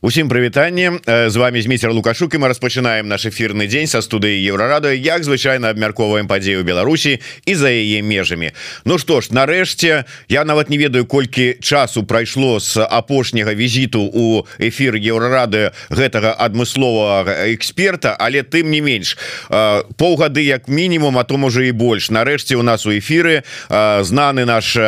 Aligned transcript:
Усім 0.00 0.28
прывітанне. 0.28 0.92
З 1.26 1.36
вами 1.36 1.62
змейцер 1.62 1.90
лукашук 1.92 2.34
і 2.34 2.38
мы 2.38 2.46
распачынаем 2.48 3.08
наш 3.10 3.26
эфирны 3.26 3.66
дзень 3.66 3.90
са 3.90 3.98
студыі 3.98 4.38
еўрарада 4.46 4.94
як 4.94 5.26
звычайна 5.26 5.74
абмярковаем 5.74 6.30
падзею 6.30 6.62
Беларусі 6.62 7.18
і 7.18 7.54
за 7.58 7.66
яе 7.66 7.98
межамі. 8.06 8.54
Ну 8.86 8.94
што 9.02 9.18
ж 9.18 9.34
нарэшце 9.34 10.06
я 10.30 10.44
нават 10.46 10.70
не 10.70 10.78
ведаю 10.78 11.02
колькі 11.02 11.58
часу 11.58 12.06
прайшло 12.06 12.60
з 12.62 12.78
апошняга 12.86 13.58
візіту 13.58 14.06
у 14.06 14.46
эфир 14.62 14.94
еўрарады 14.94 15.74
гэтага 15.90 16.30
адмысловага 16.46 17.50
эксперта 17.50 18.14
але 18.14 18.46
тым 18.46 18.70
не 18.70 18.78
менш 18.78 19.18
паўгады 19.50 20.46
як 20.46 20.70
мінімум 20.70 21.18
а 21.18 21.26
то 21.26 21.34
можа 21.34 21.66
і 21.66 21.74
больш. 21.74 22.14
Нарэшце 22.14 22.54
у 22.54 22.62
нас 22.62 22.86
у 22.86 22.94
эфиры 22.94 23.42
знаны 23.66 24.46
наш 24.46 24.78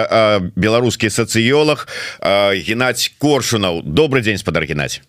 беларускі 0.54 1.10
сацыёлог 1.10 1.90
Геннадзь 2.22 3.18
коршунаў. 3.18 3.82
Добрый 3.82 4.22
дзень 4.22 4.38
спадар 4.38 4.70
Геннадзь 4.70 4.99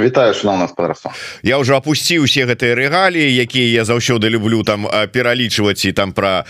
Вітаю 0.00 0.34
шановна 0.34 0.68
спадарства 0.68 1.12
Я 1.42 1.58
уже 1.58 1.74
опусціў 1.74 2.26
усе 2.26 2.46
гэтыя 2.50 2.74
рэгаліі 2.74 3.30
якія 3.30 3.68
я 3.70 3.84
заўсёды 3.84 4.26
люблю 4.26 4.62
там 4.66 4.90
пералічваць 5.12 5.84
і 5.84 5.92
там 5.92 6.12
про 6.12 6.42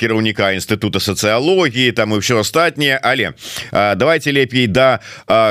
кіраўніка 0.00 0.56
інстытута 0.56 1.00
сацыялогіі 1.00 1.92
там 1.92 2.16
і 2.16 2.18
все 2.18 2.40
астатніе 2.40 2.96
але 3.02 3.36
давайте 3.72 4.32
лепей 4.32 4.66
да 4.66 5.00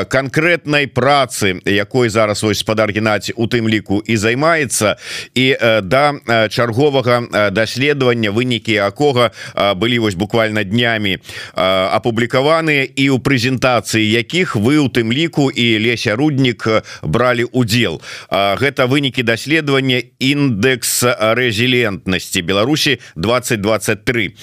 конкретнай 0.09 0.87
працы 0.87 1.61
якой 1.65 2.09
зараз 2.09 2.43
вось 2.43 2.59
спадар 2.59 2.91
Геннадзь 2.91 3.33
у 3.35 3.47
тым 3.47 3.69
ліку 3.69 4.01
і 4.05 4.17
займаецца. 4.17 4.95
І 5.35 5.57
да 5.83 6.13
чарговага 6.49 7.51
даследавання 7.51 8.31
вынікі 8.31 8.71
якога 8.71 9.31
былі 9.75 9.99
вось 9.99 10.15
буквально 10.15 10.63
днямі 10.63 11.19
апублікаваныя. 11.53 12.87
І 12.95 13.09
у 13.09 13.19
прэзентацыі 13.19 14.01
якіх 14.01 14.55
вы 14.55 14.77
у 14.79 14.87
тым 14.87 15.13
ліку 15.13 15.51
і 15.51 15.79
Леся 15.79 16.15
руднік 16.15 16.67
брали 17.03 17.34
бралі 17.35 17.49
удзел. 17.51 18.01
Гэта 18.31 18.87
вынікі 18.87 19.23
даследавання 19.23 20.01
індекс 20.19 21.03
рэзілентнасці 21.03 22.41
Беларусі 22.41 22.99
2023 23.15 24.35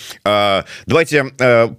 давайте 0.87 1.25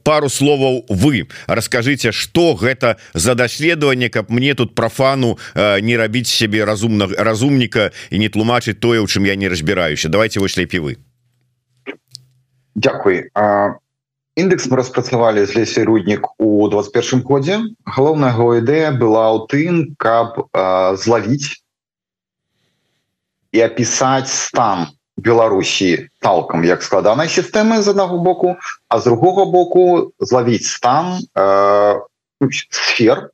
пару 0.04 0.30
словаў 0.30 0.86
вы. 0.90 1.30
Расскажыце 1.48 2.12
что 2.12 2.56
гэта 2.56 2.98
за 3.14 3.36
даследаванне 3.36 4.10
каб 4.10 4.30
мне 4.30 4.54
тут 4.56 4.76
профану 4.76 5.38
не 5.56 5.98
рабіць 5.98 6.28
сябе 6.28 6.66
разумна 6.66 7.08
разумніка 7.08 7.92
і 8.10 8.20
не 8.20 8.30
тлумачыць 8.30 8.80
тое 8.80 9.00
у 9.00 9.08
чым 9.08 9.26
я 9.26 9.36
не 9.36 9.50
разбіраюся. 9.50 10.10
Давайте 10.10 10.40
вось 10.40 10.58
лепей 10.58 10.80
вы. 10.80 10.98
Дякуй 12.76 13.30
індекс 14.36 14.68
мы 14.70 14.78
распрацавалі 14.78 15.46
з 15.46 15.56
лесе 15.56 15.84
руднік 15.86 16.28
у 16.42 16.68
21 16.68 17.22
годзе 17.22 17.60
галоўная 17.86 18.34
яго 18.34 18.58
ідэя 18.58 18.90
была 18.98 19.30
ў 19.38 19.46
тым 19.46 19.74
каб 20.02 20.50
злавіць 20.98 21.62
і 23.54 23.62
опісаць 23.62 24.34
стан 24.34 24.90
Беларусі 25.14 26.10
талкам 26.26 26.66
як 26.66 26.82
складанай 26.82 27.30
сістэмы 27.30 27.86
з 27.86 27.94
аднаго 27.94 28.18
боку 28.18 28.58
а 28.90 28.98
з 28.98 29.06
другога 29.06 29.46
боку 29.46 30.14
злавіць 30.18 30.66
стан 30.66 31.22
э, 31.38 32.02
сфер 32.74 33.30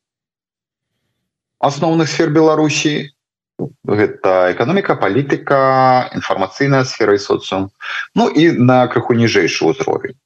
асноўных 1.64 2.12
сфер 2.12 2.36
Беларусі 2.36 3.16
гэта 3.88 4.52
эканоміка 4.52 5.00
палітыка 5.00 6.12
інфармацыйная 6.12 6.84
сфера 6.84 7.16
і 7.16 7.24
соцыум 7.24 7.72
Ну 8.16 8.28
і 8.28 8.52
на 8.60 8.84
крыху 8.92 9.16
ніжэйшы 9.16 9.72
ўзровень 9.72 10.20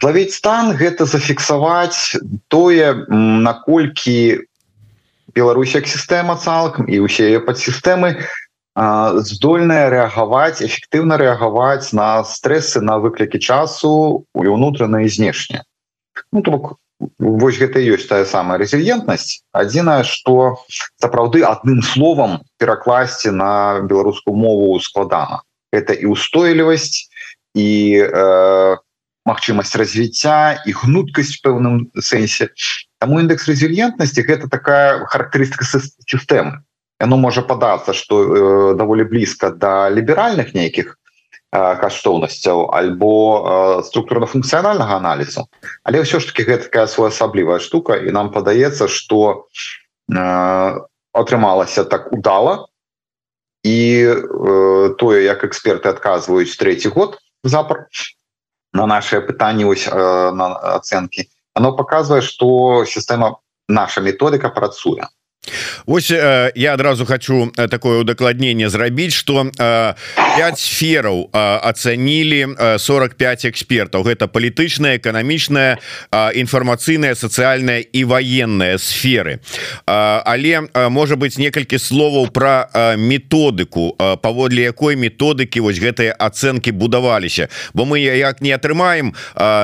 злавіць 0.00 0.34
стан 0.34 0.74
гэта 0.76 1.06
зафіксаваць 1.06 2.18
тое 2.48 3.06
наколькі 3.10 4.44
Беларусь 5.36 5.74
як 5.76 5.84
сістэма 5.84 6.36
цалкам 6.40 6.88
і 6.88 7.04
ўсе 7.04 7.28
яе 7.36 7.40
падсістэмы 7.44 8.16
здольная 8.76 9.88
рэагаваць 9.92 10.60
эфектыўна 10.64 11.16
рэагаваць 11.16 11.92
на 11.96 12.24
стрэсы 12.24 12.80
на 12.80 12.96
выклікі 13.00 13.40
часу 13.40 14.24
у 14.32 14.40
ўнутрана 14.40 15.00
і 15.04 15.08
знешне. 15.08 15.64
Ну, 16.32 16.42
то 16.42 16.50
бок 16.50 16.76
вось 17.18 17.60
гэта 17.60 17.80
ёсць 17.80 18.08
тая 18.08 18.24
самая 18.24 18.56
рэзільентнасць. 18.60 19.44
Адзінае 19.52 20.04
што 20.04 20.60
сапраўды 21.00 21.44
адным 21.44 21.80
словам 21.84 22.40
перакласці 22.60 23.32
на 23.32 23.80
беларускую 23.80 24.36
мову 24.36 24.80
складана. 24.80 25.40
Это 25.72 25.92
і 25.92 26.12
устойлівасць 26.12 27.08
і 27.56 27.68
э, 28.04 28.76
магчымасць 29.26 29.74
развіцця 29.76 30.62
і 30.66 30.74
гнуткасць 30.82 31.36
пэўным 31.44 31.90
сэнсе 31.98 32.50
таму 33.02 33.20
індекс 33.22 33.48
рэзільентнасці 33.50 34.26
гэта 34.26 34.50
такая 34.52 35.04
характарыстыка 35.12 35.66
сістэмы 35.66 36.62
яно 37.02 37.16
можа 37.20 37.42
падацца 37.42 37.92
што 37.92 38.22
э, 38.22 38.74
даволі 38.78 39.04
блізка 39.10 39.50
да 39.50 39.90
ліберальных 39.90 40.54
нейкіх 40.54 40.94
э, 40.94 40.96
каштоўнасцяў 41.82 42.70
альбо 42.72 43.14
э, 43.14 43.82
структурна-функцыянальнага 43.90 45.02
аналізу 45.02 45.48
але 45.84 46.06
ўсё 46.06 46.22
ж 46.22 46.32
таки 46.32 46.48
гэта 46.48 46.70
такая 46.70 46.86
своеасаблівая 46.86 47.58
штука 47.58 47.98
і 47.98 48.14
нам 48.14 48.30
падаецца 48.30 48.88
что 48.88 49.50
э, 50.08 50.86
атрымалася 51.16 51.84
так 51.84 52.12
удала. 52.12 52.66
І 53.64 54.04
э, 54.06 54.94
тое 54.98 55.24
як 55.24 55.42
эксперты 55.44 55.88
адказваюць 55.88 56.56
третий 56.56 56.92
год 56.92 57.18
запар 57.42 57.88
на 58.72 58.86
наше 58.86 59.20
пытанне 59.20 59.66
ось 59.66 59.86
э, 59.88 60.30
на 60.32 60.56
ацэнкі 60.76 61.28
оно 61.54 61.72
показывае 61.72 62.22
что 62.22 62.84
сістэма 62.84 63.36
наша 63.68 64.00
методыка 64.00 64.48
працуе 64.48 65.08
Вось 65.86 66.10
э, 66.10 66.52
я 66.54 66.74
адразу 66.74 67.06
хочу 67.06 67.52
э, 67.56 67.68
такое 67.68 67.98
удакладнение 68.00 68.68
зрабіць 68.68 69.14
что 69.14 69.44
5 69.44 69.54
э, 69.58 70.56
сфераў 70.56 71.30
ацанілі 71.32 72.56
45 72.78 73.44
экспертаў. 73.46 74.02
Гэта 74.02 74.26
палітычная 74.28 74.96
эканамічная 74.96 75.78
інфармацыйная 76.34 77.14
сацыяльная 77.14 77.80
і 77.80 78.04
военная 78.04 78.78
сферы. 78.78 79.40
Але 79.86 80.68
можа 80.90 81.16
быть 81.16 81.38
некалькі 81.38 81.78
словаў 81.78 82.28
про 82.28 82.68
методыку 82.96 83.96
паводле 84.22 84.62
якой 84.62 84.96
методыкі 84.96 85.60
вось 85.60 85.78
гэтыя 85.78 86.12
ацэнкі 86.18 86.72
будаваліся. 86.72 87.48
Бо 87.74 87.84
мы 87.84 88.00
як 88.00 88.40
не 88.40 88.52
атрымаем 88.52 89.14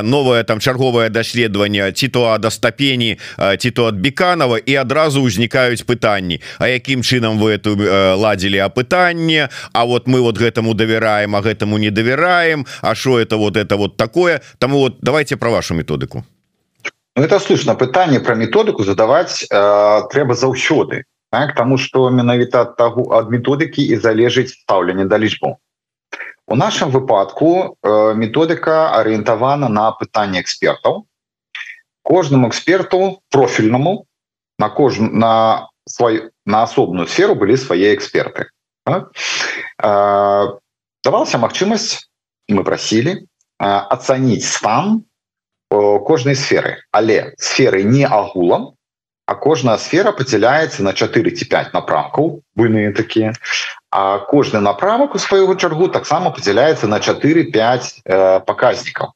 новое 0.02 0.44
там 0.44 0.60
чарговае 0.60 1.10
даследаванне 1.10 1.92
ці 1.92 2.08
то 2.08 2.26
ад 2.32 2.46
стапені 2.52 3.18
ці 3.58 3.70
то 3.70 3.86
ад 3.86 3.96
беканова 3.96 4.58
і 4.58 4.74
адразу 4.76 5.22
ўзнікаюць 5.22 5.71
узнікаюць 5.72 5.86
пытанні 5.86 6.40
А 6.58 6.68
якім 6.68 7.02
чынам 7.02 7.38
вы 7.38 7.56
эту 7.56 7.76
э, 7.76 8.14
ладзілі 8.14 8.58
апытанне 8.58 9.48
А 9.72 9.84
вот 9.84 10.06
мы 10.06 10.20
вот 10.20 10.38
гэтаму 10.38 10.74
давяраем 10.74 11.36
а 11.36 11.40
гэтаму 11.40 11.78
не 11.78 11.90
давяраем 11.90 12.66
А 12.82 12.94
що 12.94 13.18
это 13.18 13.36
вот 13.36 13.56
это 13.56 13.76
вот 13.76 13.96
такое. 13.96 14.40
Таму 14.58 14.78
вот 14.78 14.98
давайте 15.00 15.36
про 15.36 15.50
вашу 15.50 15.74
методыку. 15.74 16.24
Ну, 17.16 17.22
это 17.24 17.38
слышно. 17.38 17.74
Пытанне 17.74 18.20
про 18.20 18.34
методыку 18.34 18.84
задаваць 18.84 19.44
э, 19.50 20.02
трэба 20.10 20.34
заўсёды 20.34 21.04
так? 21.30 21.54
тому 21.54 21.78
что 21.78 22.10
менавіта 22.10 22.60
ад 22.60 22.76
таго 22.76 23.12
ад 23.12 23.30
методыкі 23.30 23.82
і 23.82 23.96
залежыць 23.96 24.52
стаўленне 24.52 25.04
да 25.04 25.18
лічбу 25.18 25.58
у 26.46 26.54
нашем 26.54 26.90
выпадку 26.90 27.76
э, 27.82 28.14
методыка 28.14 28.92
арыентавана 28.92 29.68
на 29.68 29.92
пытанне 29.92 30.40
экспертаў. 30.40 31.06
Кожнаму 32.02 32.48
эксперту 32.48 33.22
профільнаму 33.30 34.06
на 34.62 34.68
кож 34.70 34.98
на 35.02 35.66
свой 35.86 36.30
на 36.46 36.62
асобную 36.62 37.06
сферу 37.10 37.34
былі 37.34 37.58
свае 37.58 37.94
эксперты. 37.94 38.46
Давалася 41.02 41.42
магчымасць 41.42 42.06
мы 42.46 42.62
прасілі 42.62 43.26
ацаніць 43.58 44.46
стан 44.46 45.02
кожнай 46.06 46.38
сферы. 46.38 46.78
Але 46.94 47.34
сферы 47.38 47.82
не 47.82 48.06
агулам 48.06 48.70
а 49.26 49.34
кожная 49.34 49.78
сфера 49.78 50.12
падзяляецца 50.12 50.82
на 50.82 50.92
4 50.92 51.30
ці 51.30 51.44
5 51.50 51.74
напрамкаў 51.74 52.42
буйныя 52.58 52.92
такія 52.92 53.32
а 53.90 54.18
кожны 54.18 54.60
напрамак 54.60 55.14
у 55.14 55.18
свайго 55.22 55.54
чаргу 55.54 55.88
таксама 55.88 56.30
падзяляецца 56.36 56.90
на 56.90 56.98
4-5 56.98 58.02
э, 58.04 58.40
паказнікаў 58.46 59.14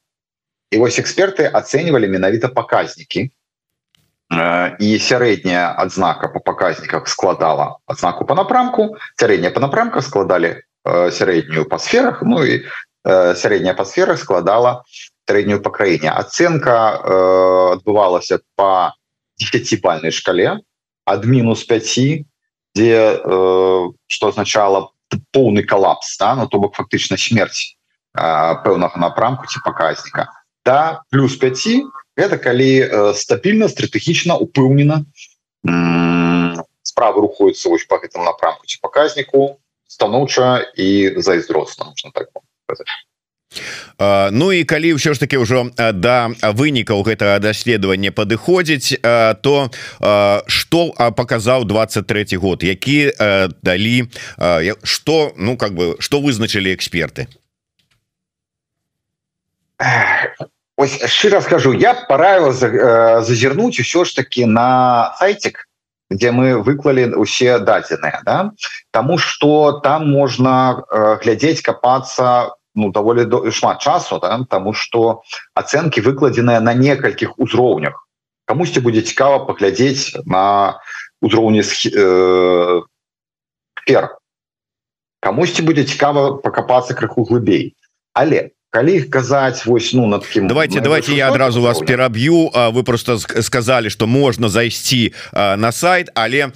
і 0.71 0.79
вось 0.79 0.99
эксперты 1.03 1.51
ацэньвалі 1.51 2.09
менавіта 2.09 2.49
паказнікі 2.49 3.31
і 4.31 4.89
сярэдняя 4.99 5.71
адзнака 5.79 6.29
по 6.29 6.41
паказніках 6.41 7.07
складала 7.09 7.79
адзнаку 7.87 8.27
по 8.27 8.35
напрамку 8.35 8.97
сярэдняя 9.21 9.55
по 9.55 9.61
напрамках 9.61 10.03
складалі 10.03 10.63
сярэднюю 10.87 11.67
па 11.71 11.79
сферах 11.79 12.23
Ну 12.23 12.43
і 12.43 12.67
сярэдняя 13.07 13.75
па 13.75 13.85
сферах 13.85 14.19
складала 14.19 14.83
сярэднюю 15.31 15.63
па 15.63 15.71
краіне 15.71 16.11
ацэнка 16.11 16.75
адбывалася 17.79 18.43
по 18.59 18.95
десятибальной 19.39 20.11
шкале 20.11 20.59
ад 21.07 21.25
мінус 21.25 21.63
5 21.65 22.27
дзе 22.75 22.99
что 24.11 24.27
означало 24.27 24.91
поўны 25.31 25.63
калапс 25.63 26.19
да? 26.19 26.35
ну 26.35 26.49
то 26.49 26.59
бок 26.59 26.75
фактычна 26.75 27.17
смерць 27.17 27.79
пэўнага 28.13 28.99
напрамку 28.99 29.47
ці 29.47 29.63
паказніка 29.63 30.35
да 30.65 31.03
плюс 31.11 31.37
5 31.37 31.87
это 32.17 32.39
калі 32.39 33.13
стабільна 33.15 33.69
стратэгічна 33.69 34.37
упэўнена 34.41 35.05
справы 36.83 37.21
рухаюцца 37.21 37.69
вось 37.69 37.85
по 37.85 38.01
гэтым 38.01 38.25
напрамку 38.25 38.67
ці 38.67 38.81
паказніку 38.81 39.61
станоўча 39.87 40.73
і 40.77 41.21
зайздросна 41.21 41.93
можна 41.93 42.11
так 42.15 42.29
сказать. 42.65 42.89
Ну 44.31 44.53
і 44.53 44.65
калі 44.65 44.97
ўсё 44.97 45.17
ж 45.17 45.21
таки 45.21 45.41
ўжо 45.41 45.73
да 45.77 46.29
вынікаў 46.41 47.05
гэтага 47.05 47.41
даследавання 47.41 48.13
падыходзіць 48.13 49.01
то 49.41 49.71
что 50.47 50.81
показаў 51.17 51.65
23 51.65 52.37
год? 52.37 52.65
Які 52.65 53.13
далі 53.63 54.09
что 54.83 55.33
ну 55.37 55.57
как 55.57 55.73
бы 55.73 55.97
что 56.01 56.21
вызначылі 56.21 56.73
эксперты 56.73 57.29
Ось 60.77 61.01
шчыра 61.09 61.41
скажу 61.41 61.73
я 61.73 61.95
параіла 62.09 62.53
зазірнуць 63.25 63.81
усё 63.81 64.05
ж 64.05 64.17
таки 64.17 64.45
на 64.45 65.15
сайтик 65.19 65.69
где 66.11 66.31
мы 66.31 66.63
выклалі 66.63 67.17
усе 67.17 67.59
дадзеныя 67.59 68.21
да? 68.25 68.53
Таму 68.93 69.19
что 69.19 69.81
там 69.81 70.11
можна 70.11 70.85
глядзець 71.25 71.65
капацца 71.65 72.53
ну 72.77 72.93
даволі 72.93 73.25
до 73.25 73.51
шмат 73.51 73.81
часу 73.81 74.21
да? 74.21 74.39
тому 74.51 74.73
что 74.73 75.23
ацэнки 75.55 76.01
выкладзеныя 76.01 76.61
на 76.61 76.75
некалькіх 76.75 77.39
узроўнях 77.39 78.07
камусьці 78.45 78.81
будзе 78.81 79.03
цікава 79.03 79.49
паглядзець 79.49 80.13
на 80.29 80.79
узроўні 81.25 81.65
э, 81.65 82.83
пер 83.87 84.19
камусьці 85.25 85.65
будзе 85.65 85.89
цікава 85.89 86.37
пакапацца 86.45 86.93
крыху 86.93 87.25
глыбей 87.25 87.75
але 88.13 88.53
калі 88.77 88.97
их 89.01 89.09
казаць 89.09 89.65
вось 89.65 89.93
ну 89.97 90.07
над 90.07 90.27
кем 90.29 90.49
давайте 90.49 90.81
давайте 90.81 91.17
я 91.17 91.33
адразу 91.33 91.65
вас 91.65 91.81
пераб'ю 91.81 92.53
вы 92.53 92.83
просто 92.85 93.19
сказали 93.19 93.89
что 93.89 94.07
можно 94.07 94.49
зайсці 94.49 95.13
на 95.33 95.73
сайт 95.73 96.13
але 96.15 96.53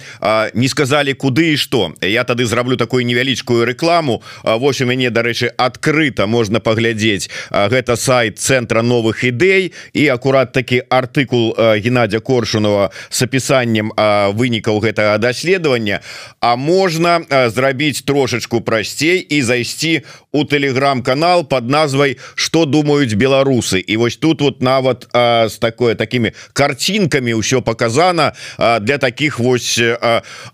не 0.53 0.67
сказали 0.67 1.13
куды 1.13 1.53
і 1.53 1.57
что. 1.57 1.93
Я 2.01 2.23
тады 2.23 2.45
зраблю 2.45 2.77
такую 2.77 3.05
невялічкую 3.05 3.65
рекламу. 3.65 4.21
Вось 4.43 4.81
у 4.81 4.85
мяне 4.85 5.09
дарэчы 5.09 5.51
открыто 5.57 6.27
можно 6.27 6.59
паглядзець 6.59 7.29
гэта 7.51 7.95
сайт 7.95 8.39
центра 8.39 8.81
новых 8.81 9.23
ідэй 9.23 9.73
і 9.93 10.07
акурат 10.07 10.51
такі 10.51 10.83
артыкул 10.89 11.55
Геннадя 11.57 12.19
коршунова 12.19 12.91
с 13.09 13.21
опісаннем 13.21 13.91
вынікаў 14.33 14.79
гэтага 14.79 15.17
даследавання. 15.17 16.01
А 16.39 16.55
можно 16.55 17.21
зрабіць 17.47 18.01
трошечку 18.01 18.61
прасцей 18.61 19.19
і 19.19 19.41
зайсці 19.41 20.01
у 20.31 20.45
телеграм-канал 20.45 21.47
под 21.47 21.69
назвай 21.69 22.10
что 22.35 22.65
думаюць 22.65 23.13
беларусы 23.13 23.79
і 23.79 23.97
вось 23.97 24.17
тут 24.17 24.41
вот 24.41 24.61
нават 24.61 25.07
а, 25.13 25.49
с 25.49 25.57
такое 25.57 25.95
такими 25.95 26.33
картинками 26.53 27.31
ўсё 27.31 27.61
показано 27.61 28.33
а, 28.57 28.79
для 28.79 28.97
таких 28.97 29.39
вось 29.39 29.79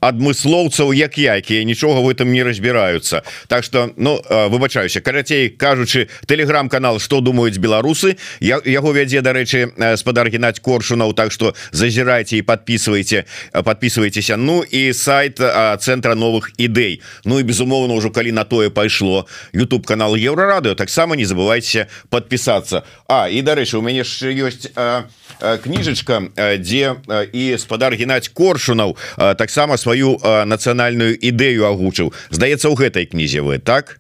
адмыслоўцаў 0.02 0.94
як 0.94 1.18
я 1.18 1.36
якія 1.36 1.64
нічога 1.64 2.02
в 2.02 2.10
этом 2.10 2.32
не 2.32 2.44
разбираются. 2.44 3.24
Так 3.48 3.64
что 3.64 3.92
ну 3.98 4.22
выбачаюся 4.30 5.02
карацей 5.02 5.50
кажучы 5.50 6.10
телеграм-канал 6.26 7.00
что 7.00 7.22
думаюць 7.22 7.58
беларусы 7.58 8.18
я 8.40 8.60
яго 8.66 8.92
вядзе 8.92 9.22
дарэчы 9.22 9.74
спадар 9.98 10.30
геннадь 10.30 10.60
коршунаў 10.60 11.14
Так 11.14 11.32
что 11.32 11.56
зазірайте 11.72 12.38
і 12.38 12.42
подписывайте 12.42 13.26
подписывайтеся 13.54 14.38
Ну 14.38 14.64
і 14.64 14.94
сайт 14.94 15.40
центра 15.80 16.16
новых 16.16 16.52
ідэй 16.58 17.02
Ну 17.26 17.40
і 17.40 17.44
безумоўно 17.44 17.96
ўжо 17.96 18.12
калі 18.12 18.32
на 18.32 18.44
тое 18.44 18.70
пайшло 18.70 19.28
YouTube 19.54 19.86
канал 19.86 20.16
еврорадыо 20.16 20.76
таксама 20.76 21.16
не 21.16 21.26
забывайте 21.26 21.47
забывайте 21.48 21.88
подписаться. 22.10 22.84
А 23.08 23.30
і 23.30 23.42
дарэчы 23.42 23.78
у 23.78 23.82
мяне 23.82 24.04
ж 24.04 24.36
ёсць 24.36 24.68
кніжачка 25.40 26.28
дзе 26.60 27.00
і 27.32 27.58
спадар 27.58 27.96
Геннадь 27.96 28.30
коршунаў 28.36 28.98
таксама 29.40 29.78
сваю 29.78 30.20
нацыянальную 30.24 31.16
ідэю 31.16 31.64
агучыў 31.64 32.12
здаецца 32.30 32.68
у 32.70 32.76
гэтай 32.76 33.08
кнізе 33.08 33.42
вы 33.42 33.60
так 33.60 34.00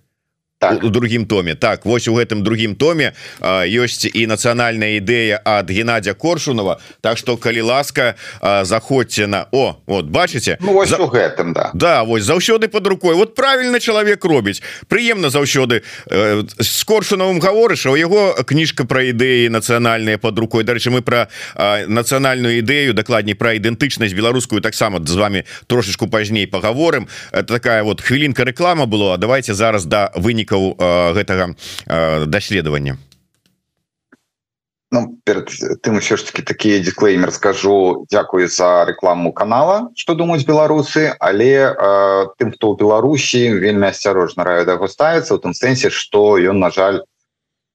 так. 0.60 0.84
у 0.84 0.90
другім 0.90 1.26
томе 1.26 1.56
так 1.56 1.86
вось 1.86 2.08
у 2.08 2.16
гэтым 2.16 2.42
другім 2.44 2.76
томе 2.76 3.14
ёсць 3.42 4.10
і 4.10 4.26
нацыянальная 4.26 4.98
ідэя 4.98 5.42
ад 5.46 5.70
Геннадзя 5.70 6.14
коршунова. 6.14 6.80
Так 7.02 7.18
что 7.18 7.38
калі 7.38 7.62
ласка 7.62 8.16
заходзьце 8.42 9.28
на 9.28 9.48
О 9.52 9.78
вот 9.86 10.06
бачыце? 10.06 10.58
Ну, 10.60 10.86
За... 10.86 10.98
гэтым 10.98 11.54
да. 11.54 11.70
Да 11.74 12.04
вось 12.04 12.24
заўсёды 12.24 12.68
под 12.68 12.88
рукой. 12.88 13.16
Вот 13.16 13.36
правильно 13.36 13.80
чалавек 13.80 14.26
робіць. 14.26 14.62
Прыемна 14.88 15.30
заўсёды. 15.30 15.84
Э, 16.10 16.44
с 16.60 16.84
коршунавым 16.84 17.40
гаворыш 17.40 17.86
у 17.86 17.96
яго 17.96 18.34
кніжка 18.46 18.86
про 18.86 19.04
ідэі 19.04 19.50
нацыянальныя 19.50 20.18
под 20.18 20.40
рукой. 20.40 20.64
Дарэчы 20.64 20.90
мы 20.90 21.02
про 21.02 21.28
нацыянальную 21.88 22.60
ідэю 22.60 22.94
дакладней 22.94 23.36
про 23.36 23.54
ідэнтычнасць 23.54 24.14
беларускую 24.14 24.62
таксама 24.62 25.00
з 25.06 25.16
вами 25.16 25.46
трошечку 25.68 26.08
пазней 26.08 26.48
паговорым. 26.48 27.08
Это 27.32 27.54
такая 27.54 27.84
вот 27.84 28.02
хвілінка 28.02 28.44
реклама 28.44 28.86
было 28.86 29.18
давайте 29.18 29.54
зараз 29.54 29.86
да 29.86 30.12
выніка 30.16 30.47
вынікаў 30.48 31.14
гэтага 31.14 31.56
даследавання? 32.26 32.98
Ну, 34.90 35.20
перед 35.28 35.52
тым 35.84 36.00
ўсё 36.00 36.16
ж 36.16 36.24
таки 36.24 36.42
такі 36.48 36.80
дисклеймер 36.80 37.36
скажу. 37.36 38.08
Дякую 38.10 38.48
за 38.48 38.86
рекламу 38.88 39.34
канала 39.34 39.92
что 39.96 40.16
думаюць 40.16 40.48
беларусы 40.48 41.12
але 41.20 41.76
э, 41.76 42.28
тым 42.40 42.56
хто 42.56 42.72
ў 42.72 42.80
Беларусі 42.80 43.60
вельмі 43.60 43.92
асцярожна 43.92 44.48
раю 44.48 44.64
яго 44.64 44.88
ставіцца 44.88 45.36
у 45.36 45.44
тым 45.44 45.52
сэнсе 45.52 45.92
что 45.92 46.40
ён 46.40 46.64
на 46.64 46.72
жаль 46.72 47.04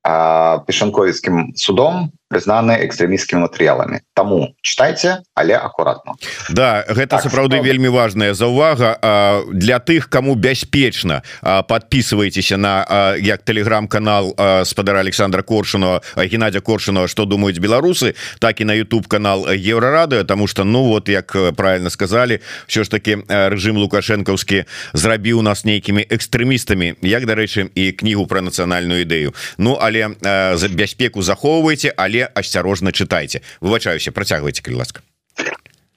пешанковіцкім 0.02 1.54
судом 1.54 2.10
прызнаны 2.32 2.80
экстрэміскімі 2.88 3.44
матэрыяламі. 3.44 4.00
Таму 4.16 4.56
читайте 4.64 5.20
але 5.36 5.60
акуратно 5.60 6.16
Да 6.48 6.84
гэта 6.88 7.20
так, 7.20 7.28
сапраўды 7.28 7.60
что... 7.60 7.64
вельмі 7.68 7.92
важная 7.92 8.32
заўвага. 8.32 9.44
Для 9.52 9.78
тых 9.78 10.08
кому 10.08 10.34
бяспечна 10.34 11.22
подписывайтеся 11.42 12.56
на 12.56 13.16
як 13.20 13.44
телеграм-канал 13.44 14.32
спадара 14.64 15.00
Александра 15.00 15.42
коршунова 15.42 16.00
Геннадя 16.16 16.60
коршунова 16.60 17.08
что 17.08 17.24
думаюць 17.24 17.60
беларусы 17.60 18.14
так 18.40 18.60
і 18.60 18.64
на 18.64 18.72
YouTube 18.72 19.08
канал 19.08 19.44
еврорадыо 19.46 20.24
тому 20.24 20.46
что 20.46 20.64
ну 20.64 20.84
вот 20.84 21.08
як 21.08 21.36
правильно 21.56 21.90
сказали 21.90 22.40
все 22.66 22.84
ж 22.84 22.90
таки 22.90 23.18
режим 23.28 23.76
лукашэнкаўскі 23.76 24.64
зрабіў 24.92 25.42
нас 25.42 25.64
нейкімі 25.64 26.06
экстрэмістамі 26.08 26.94
як 27.02 27.26
дарэчы 27.26 27.68
і 27.74 27.92
кнігу 27.92 28.26
про 28.26 28.40
нацыянальную 28.40 29.02
ідэю. 29.02 29.34
Ну 29.58 29.78
але 29.80 30.14
за 30.56 30.68
бяспеку 30.68 31.22
захоўвайце 31.22 31.92
але 31.96 32.21
асцярожна 32.26 32.92
чытайце 32.92 33.42
выбачаюся 33.60 34.12
працягвайце 34.12 34.62
калі 34.62 34.82
ласка 34.82 35.02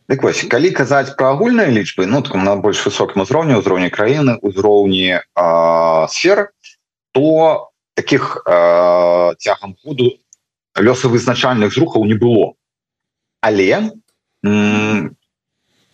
Так 0.07 0.21
вось 0.21 0.45
калі 0.45 0.69
казаць 0.69 1.17
про 1.17 1.33
агульныя 1.33 1.73
лічбы 1.73 2.05
ну 2.05 2.21
так, 2.21 2.35
на 2.37 2.55
больш 2.55 2.85
высокім 2.85 3.25
узроўні 3.25 3.57
ўзроўні 3.57 3.89
краіны 3.89 4.37
узроўні 4.41 5.21
сфер 6.09 6.51
то 7.11 7.71
таких 7.95 8.43
цягам 8.45 9.75
году 9.81 10.13
лёсавызначальных 10.75 11.73
зрухаў 11.73 12.05
не 12.05 12.13
было. 12.13 12.53
Але 13.41 13.91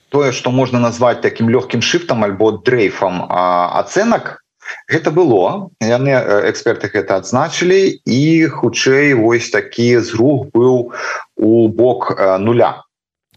тое 0.10 0.32
что 0.32 0.52
можна 0.52 0.80
назваць 0.80 1.22
таким 1.22 1.50
лёгкім 1.50 1.82
шыфтам 1.82 2.24
альбо 2.24 2.52
дрейфам 2.52 3.24
ацэнак 3.30 4.41
гэта 4.88 5.12
было 5.12 5.72
яны 5.80 6.14
эксперты 6.52 6.92
гэта 6.94 7.22
адзначылі 7.22 8.02
і 8.06 8.22
хутчэй 8.48 9.14
вось 9.20 9.50
такі 9.50 9.98
зрух 10.00 10.48
быў 10.54 10.94
у 11.38 11.68
бок 11.68 12.14
нуля. 12.40 12.84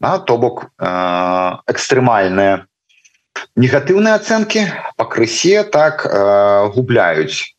Да, 0.00 0.19
то 0.19 0.37
бок 0.38 0.67
экстрэмальныя 1.71 2.67
негатыўныя 3.57 4.19
ацэнкі 4.19 4.67
пакрысе 4.97 5.62
так 5.64 6.07
губляюць 6.75 7.55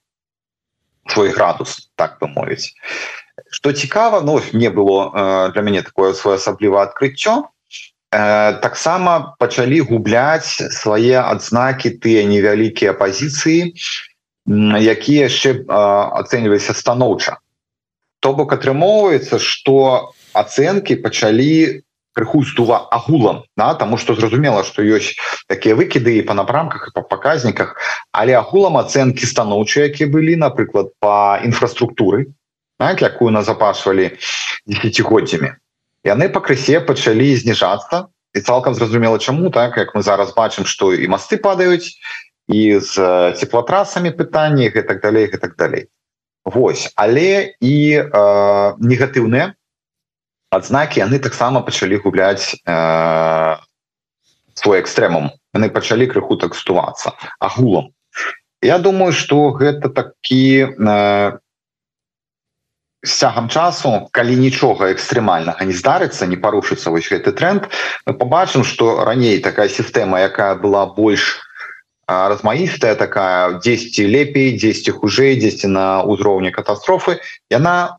свой 1.07 1.31
градус 1.31 1.91
так 1.95 2.17
бы 2.19 2.27
мовіць. 2.27 2.73
Что 3.51 3.73
цікава 3.73 4.21
но 4.21 4.39
ну, 4.39 4.59
не 4.59 4.69
было 4.69 5.51
для 5.53 5.61
мяне 5.61 5.81
такое 5.81 6.13
своеасабліва 6.13 6.83
адкрыццё 6.83 7.47
таксама 8.61 9.35
пачалі 9.39 9.79
губляць 9.81 10.61
свае 10.71 11.19
адзнакі 11.19 11.89
тыя 11.99 12.23
невялікія 12.23 12.93
пазіцыі 12.93 13.73
якія 14.47 15.27
яшчэ 15.27 15.65
ацэньваліся 15.67 16.77
станоўча 16.77 17.37
то 18.19 18.33
бок 18.33 18.53
атрымоўваецца 18.53 19.39
что 19.41 20.13
ацэнкі 20.33 21.01
пачалі 21.01 21.81
прыхустува 22.15 22.87
агулам 22.91 23.43
на 23.57 23.73
да? 23.73 23.75
тому 23.75 23.97
что 23.97 24.15
зразумела 24.15 24.63
что 24.63 24.81
ёсць 24.81 25.19
такія 25.47 25.75
выкіды 25.75 26.15
і 26.17 26.21
па 26.21 26.33
напрамках 26.33 26.87
і 26.87 26.95
па 26.95 27.01
паказніках 27.01 27.75
але 28.11 28.37
агулам 28.39 28.77
ацэнкі 28.77 29.27
станоўчыя 29.27 29.91
які 29.91 30.05
былі 30.05 30.39
напрыклад 30.39 30.95
по 30.99 31.37
інфраструктуры 31.43 32.31
так, 32.79 33.01
якую 33.01 33.31
назапашвалі 33.31 34.11
десятгоддзямі 34.67 35.51
яны 36.05 36.29
пакрысе 36.29 36.79
пачалі 36.79 37.33
зніжацца 37.35 38.07
і 38.35 38.39
цалкам 38.39 38.75
зразумела 38.77 39.17
чаму 39.17 39.49
так? 39.49 39.77
Як 39.77 39.95
мы 39.95 40.01
зараз 40.05 40.33
бачым 40.37 40.65
што 40.69 40.93
і 40.93 41.07
масты 41.09 41.41
падаюць 41.41 41.97
і 42.47 42.79
з 42.79 42.93
цеплатрасамі 43.41 44.13
пытанні 44.13 44.69
і 44.69 44.81
так 44.81 45.01
далей 45.01 45.25
і 45.33 45.37
так 45.37 45.55
далей 45.57 45.89
Вось 46.45 46.93
але 46.95 47.57
і 47.59 47.75
э, 47.97 48.09
негатыўныя 48.77 49.57
адзнакі 50.53 51.01
яны 51.01 51.17
таксама 51.19 51.65
пачалі 51.65 51.97
губляць 52.05 52.53
э, 52.53 53.57
свой 54.53 54.79
экстрэмум 54.79 55.33
яны 55.57 55.73
пачалі 55.73 56.05
крыху 56.05 56.37
тэкстувацца 56.37 57.17
агулам 57.39 57.89
Я 58.61 58.77
думаю 58.77 59.13
что 59.13 59.49
гэта 59.51 59.89
такі 59.89 60.69
э, 60.69 61.39
цягам 63.13 63.49
часу 63.49 64.09
калі 64.11 64.35
нічога 64.35 64.89
экстрэмальнага 64.93 65.65
не 65.65 65.73
здарыцца 65.73 66.25
не 66.25 66.37
парушыцца 66.37 66.89
вось 66.89 67.09
гэты 67.09 67.31
тренд 67.31 67.69
мы 68.05 68.13
побачым 68.13 68.63
что 68.63 69.03
раней 69.05 69.39
такая 69.39 69.69
сістэма 69.69 70.21
якая 70.25 70.55
была 70.55 70.85
больш 70.85 71.41
размаістая 72.07 72.95
такая 72.95 73.59
10 73.59 73.99
лепей 74.09 74.57
10 74.57 74.89
хужэй 74.89 75.35
10 75.35 75.69
на 75.69 75.85
ўзроўні 76.05 76.51
катастрофы 76.51 77.19
яна 77.49 77.97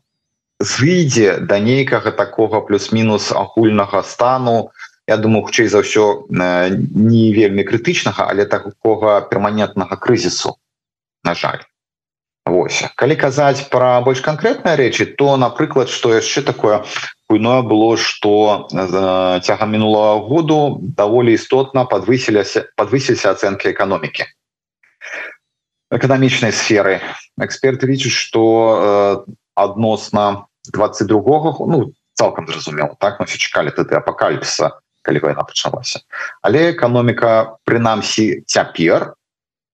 зыдзе 0.59 1.37
да 1.43 1.59
нейкага 1.59 2.11
такога 2.11 2.61
плюс-мінус 2.61 3.31
агульнага 3.31 4.03
стану 4.03 4.71
Я 5.07 5.15
думаю 5.15 5.47
хутчэй 5.47 5.67
за 5.71 5.79
ўсё 5.83 6.27
не 6.31 7.31
вельмі 7.31 7.63
крытычнага 7.63 8.27
але 8.27 8.43
такога 8.43 9.23
перманентнага 9.31 9.95
крызісу 9.95 10.55
на 11.23 11.35
жаль 11.35 11.66
Вось 12.57 12.81
калі 12.97 13.15
казаць 13.21 13.69
пра 13.69 14.01
больш 14.01 14.23
канкрэтныя 14.25 14.77
рэчы 14.79 15.05
то 15.19 15.35
напрыклад 15.37 15.93
што 15.93 16.15
яшчэ 16.15 16.41
такое 16.47 16.81
буйное 17.29 17.61
было 17.61 17.93
што 18.01 18.65
цягам 18.71 19.69
мінулого 19.77 20.25
году 20.25 20.57
даволі 20.81 21.37
істотна 21.37 21.85
подвысіліся 21.85 22.65
подвысіліся 22.81 23.35
ацэнкі 23.37 23.69
эканомікі 23.75 24.25
эканамічнай 25.91 26.51
сферы. 26.51 26.99
Эксперты 27.39 27.87
лічаць 27.87 28.15
што 28.15 28.41
адносна 29.55 30.47
22 30.73 31.53
ну 31.69 31.93
цалкам 32.13 32.47
зразумела 32.47 32.97
так? 32.99 33.19
Мы 33.19 33.25
все 33.29 33.37
чакалі 33.37 33.71
тады 33.71 33.95
апакаліпса 34.01 34.81
калі 35.05 35.19
вайна 35.23 35.45
пачалася. 35.47 36.01
Але 36.41 36.73
эканоміка 36.73 37.55
прынамсі 37.63 38.43
цяпер 38.49 39.13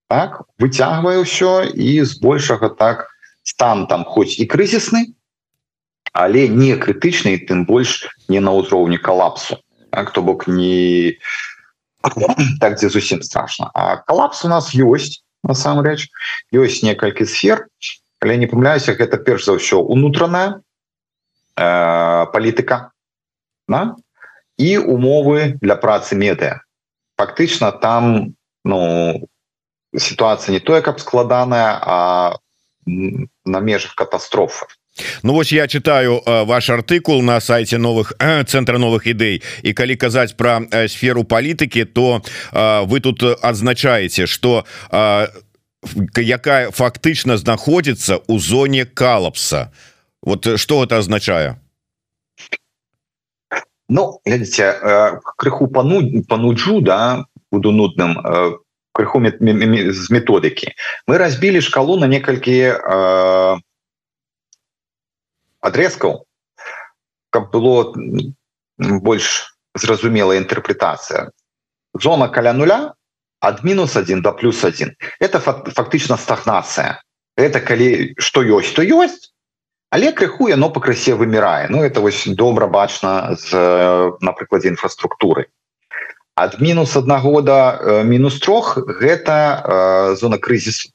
так 0.07 0.43
выцягвае 0.59 1.19
ўсё 1.23 1.67
і 1.73 2.01
збольшага 2.03 2.69
так 2.69 3.09
стан 3.43 3.87
там 3.87 4.03
хоць 4.03 4.39
і 4.39 4.47
крызісны 4.47 5.13
але 6.13 6.47
не 6.47 6.77
крытычны 6.77 7.37
тым 7.49 7.65
больш 7.65 8.07
не 8.29 8.39
на 8.39 8.53
ўзроўні 8.53 8.97
калапсу 8.97 9.59
так, 9.93 10.09
то 10.11 10.21
бок 10.21 10.47
не 10.47 11.17
так 12.59 12.81
дзе 12.81 12.89
зусім 12.89 13.21
страшно. 13.21 13.69
А 13.73 13.97
калапс 13.97 14.43
у 14.43 14.49
нас 14.49 14.73
ёсць 14.73 15.21
насамрэч. 15.43 16.09
Ёсць 16.49 16.81
некалькі 16.81 17.29
сфер 17.29 17.69
але 18.23 18.37
не 18.37 18.47
памляюся 18.47 18.95
гэта 18.95 19.19
перш 19.19 19.43
за 19.43 19.59
ўсё 19.59 19.83
унутраная 19.83 20.63
э, 21.59 22.25
палітыка 22.31 22.95
да? 23.67 23.99
і 24.55 24.79
умовы 24.79 25.59
для 25.59 25.75
працы 25.75 26.15
медыа 26.15 26.63
фактычна 27.19 27.75
там 27.75 28.33
ну 28.63 29.27
ситуация 29.97 30.53
не 30.53 30.59
тое 30.59 30.81
каб 30.81 30.99
складаная 30.99 31.79
а 31.81 32.37
на 32.85 33.59
межах 33.59 33.95
катастрофы. 33.95 34.65
Ну 35.23 35.33
вось 35.33 35.51
я 35.51 35.67
читаю 35.67 36.21
э, 36.25 36.43
ваш 36.43 36.69
артыкул 36.69 37.23
на 37.23 37.39
сайте 37.41 37.77
новых 37.77 38.13
э, 38.19 38.43
центра 38.43 38.77
новых 38.77 39.07
ідэй 39.09 39.41
і 39.63 39.73
калі 39.73 39.95
казаць 39.95 40.37
про 40.37 40.61
э, 40.69 40.87
сферу 40.87 41.23
палітыкі 41.23 41.85
то 41.85 42.21
вы 42.85 42.99
тут 42.99 43.23
адзначаеце 43.23 44.27
что 44.27 44.65
якая 46.15 46.71
фактычна 46.71 47.37
знаходзіцца 47.37 48.19
у 48.27 48.39
зоне 48.39 48.85
калапса. 48.85 49.73
Вот 50.21 50.59
что 50.59 50.83
это 50.83 50.97
означае 50.97 51.57
Ну 53.89 54.21
глядзіце 54.25 54.77
крыху 55.37 55.67
пану 55.67 56.21
пануджу 56.29 56.81
да 56.81 57.25
буду 57.51 57.71
нудным 57.71 58.61
э, 58.93 58.97
крыху 58.97 59.19
з 59.19 60.09
методыкі 60.09 60.73
мы 61.07 61.17
разбілі 61.17 61.61
шкалу 61.61 61.97
на 61.97 62.07
некалькі 62.07 62.77
э, 62.77 63.57
адрезкаў 65.61 66.25
каб 67.29 67.49
было 67.49 67.93
больш 68.77 69.57
зразумелая 69.73 70.37
інтэрпрэтацыя 70.37 71.31
зона 71.97 72.29
каля 72.29 72.53
нуля 72.53 72.93
ад 73.41 73.63
мінус 73.63 73.95
1 73.95 74.21
до 74.21 74.31
плюс 74.31 74.63
1 74.63 74.95
это 75.19 75.39
фактычна 75.39 76.17
стагнацыя 76.17 77.01
это 77.37 77.59
калі 77.59 78.13
што 78.17 78.43
ёсць 78.43 78.73
то 78.77 78.85
ёсць 78.85 79.33
але 79.89 80.13
крыху 80.13 80.49
яно 80.49 80.69
пакрысе 80.69 81.13
вымірае 81.17 81.69
Ну 81.69 81.83
это 81.83 82.01
вось 82.01 82.25
добра 82.25 82.67
бачна 82.67 83.35
з 83.35 83.53
на 84.21 84.31
прыкладзе 84.33 84.69
інфраструктуры 84.69 85.49
ад 86.35 86.61
мінус 86.61 86.95
аднаго 86.97 87.41
да 87.41 88.03
мінус 88.03 88.39
трох 88.39 88.77
гэта 88.77 89.35
э, 89.61 90.15
зона 90.15 90.37
крызісу. 90.37 90.89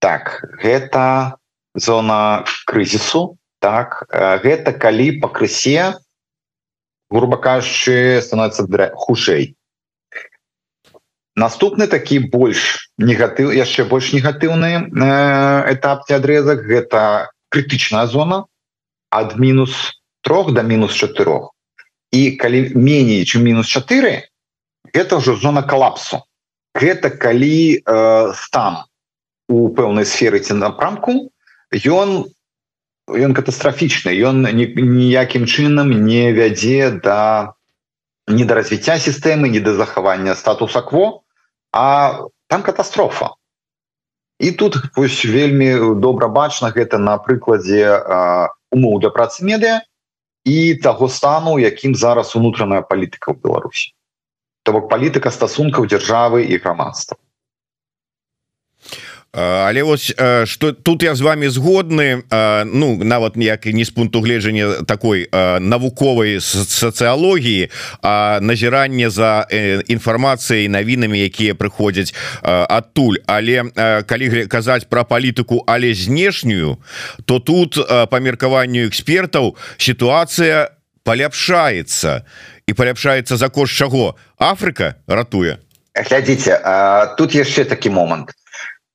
Так 0.00 0.44
гэта 0.62 1.36
зона 1.74 2.44
крызісу 2.66 3.36
так 3.60 4.06
э, 4.08 4.38
гэта 4.40 4.72
калі 4.72 5.20
пакрысе 5.20 5.94
грубо 7.10 7.36
кажучы 7.36 8.20
становится 8.22 8.64
хушэй 8.94 9.56
наступны 11.36 11.86
такі 11.86 12.18
больш 12.32 12.90
негатыў 12.98 13.52
яшчэ 13.52 13.84
больш 13.84 14.12
негатыўны 14.16 14.88
э, 14.88 15.72
этап 15.72 16.08
ці 16.08 16.16
адрезак 16.16 16.64
гэта 16.64 17.28
крытычная 17.52 18.06
зона 18.06 18.44
ад 19.10 19.36
мінус 19.36 20.00
трох 20.22 20.52
до 20.52 20.62
мінус 20.62 20.96
чатырох 20.96 21.55
і 22.12 22.36
калі 22.36 22.72
меней 22.74 23.24
чым 23.24 23.42
мінус 23.42 23.66
4 23.66 24.22
это 24.92 25.18
ўжо 25.18 25.36
зона 25.36 25.62
калапсу. 25.62 26.22
Гэта 26.74 27.10
калі 27.10 27.80
э, 27.80 28.32
стан 28.34 28.84
у 29.48 29.68
пэўнай 29.70 30.04
сферы 30.04 30.40
ці 30.40 30.58
напрамку 30.58 31.32
ён 31.72 32.26
ён 33.06 33.32
катастрафічны 33.34 34.10
ён 34.26 34.42
ніякім 34.42 35.46
чынам 35.46 35.94
не 35.94 36.32
вядзе 36.32 36.90
да 36.90 37.54
не 38.26 38.44
да 38.44 38.58
развіцця 38.58 38.98
сістэмы 38.98 39.48
не 39.48 39.60
да 39.60 39.74
захавання 39.74 40.34
статуса 40.34 40.82
кво 40.82 41.22
а 41.72 42.26
там 42.48 42.62
катастрофа. 42.62 43.34
І 44.38 44.52
тут 44.52 44.76
вось 44.96 45.24
вельмі 45.24 45.96
добра 46.00 46.28
бачна 46.28 46.70
гэта 46.70 46.98
на 46.98 47.16
прыкладзе 47.16 47.88
умоў 48.70 49.00
для 49.00 49.10
працы 49.10 49.44
медыа 49.46 49.80
і 50.46 50.78
таго 50.78 51.10
стану 51.10 51.58
якім 51.58 51.98
зараз 51.98 52.36
унутраная 52.38 52.82
палітыка 52.86 53.34
ў 53.34 53.36
Беларусі. 53.42 53.90
То 54.62 54.74
бок 54.78 54.86
палітыка 54.90 55.30
стасункаў 55.34 55.90
дзяржавы 55.90 56.46
і 56.46 56.58
грамадства 56.62 57.18
але 59.36 59.82
вось 59.82 60.14
что 60.44 60.72
тут 60.72 61.02
я 61.02 61.14
з 61.14 61.20
вами 61.20 61.48
згодны 61.48 62.22
Ну 62.64 62.96
нават 63.04 63.36
ніяк 63.36 63.66
не 63.66 63.84
з 63.84 63.90
пункту 63.90 64.20
гледжання 64.20 64.82
такой 64.88 65.28
навуковай 65.60 66.40
сацыялогіі 66.40 67.68
а 68.02 68.38
назіранне 68.40 69.10
за 69.10 69.46
інфармацыяй 69.88 70.68
навінамі 70.68 71.20
якія 71.20 71.54
прыходзяць 71.54 72.14
адтуль. 72.42 73.20
Але 73.26 73.68
калі 74.08 74.46
казаць 74.48 74.88
про 74.88 75.04
палітыку 75.04 75.64
але 75.66 75.92
знешнюю 75.92 76.78
то 77.24 77.38
тут 77.38 77.76
по 78.10 78.20
меркаванню 78.20 78.88
экспертаў 78.88 79.56
сітуацыя 79.76 80.72
паляпшаецца. 81.04 82.24
І 82.66 82.72
паляпшаецца 82.72 83.36
за 83.36 83.48
кошт 83.48 83.76
чаго? 83.76 84.16
Афрыка 84.40 84.96
ратуе. 85.06 85.60
Глядзіце 85.94 86.56
тут 87.20 87.36
яшчэ 87.36 87.64
такі 87.68 87.90
момант. 87.90 88.32
то 88.32 88.45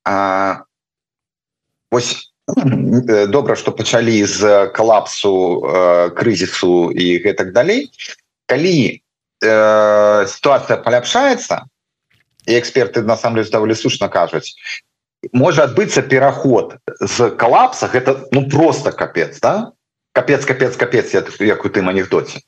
А, 0.03 0.63
ось 1.91 2.31
э, 2.47 3.27
добра 3.27 3.55
что 3.55 3.71
пачалі 3.71 4.25
з 4.25 4.67
калапсу 4.73 5.61
э, 5.61 6.09
крызісу 6.17 6.91
і 6.91 7.21
гэтак 7.21 7.51
далей. 7.51 7.91
Калі 8.47 9.01
э, 9.43 10.27
ситуация 10.27 10.77
паляпшаецца 10.77 11.65
і 12.47 12.51
эксперты 12.57 13.05
насамрэч 13.05 13.51
даволі 13.53 13.75
сушна 13.75 14.09
кажуць 14.09 14.57
можа 15.31 15.69
адбыцца 15.69 16.01
пераход 16.01 16.77
з 16.99 17.29
калапса 17.37 17.87
гэта 17.87 18.25
ну 18.31 18.49
просто 18.49 18.91
капец 18.91 19.39
да? 19.39 19.71
Капец 20.13 20.45
капец 20.45 20.75
капец 20.75 21.13
я 21.13 21.23
як 21.39 21.65
у 21.65 21.69
тым 21.69 21.89
анекдоце. 21.89 22.41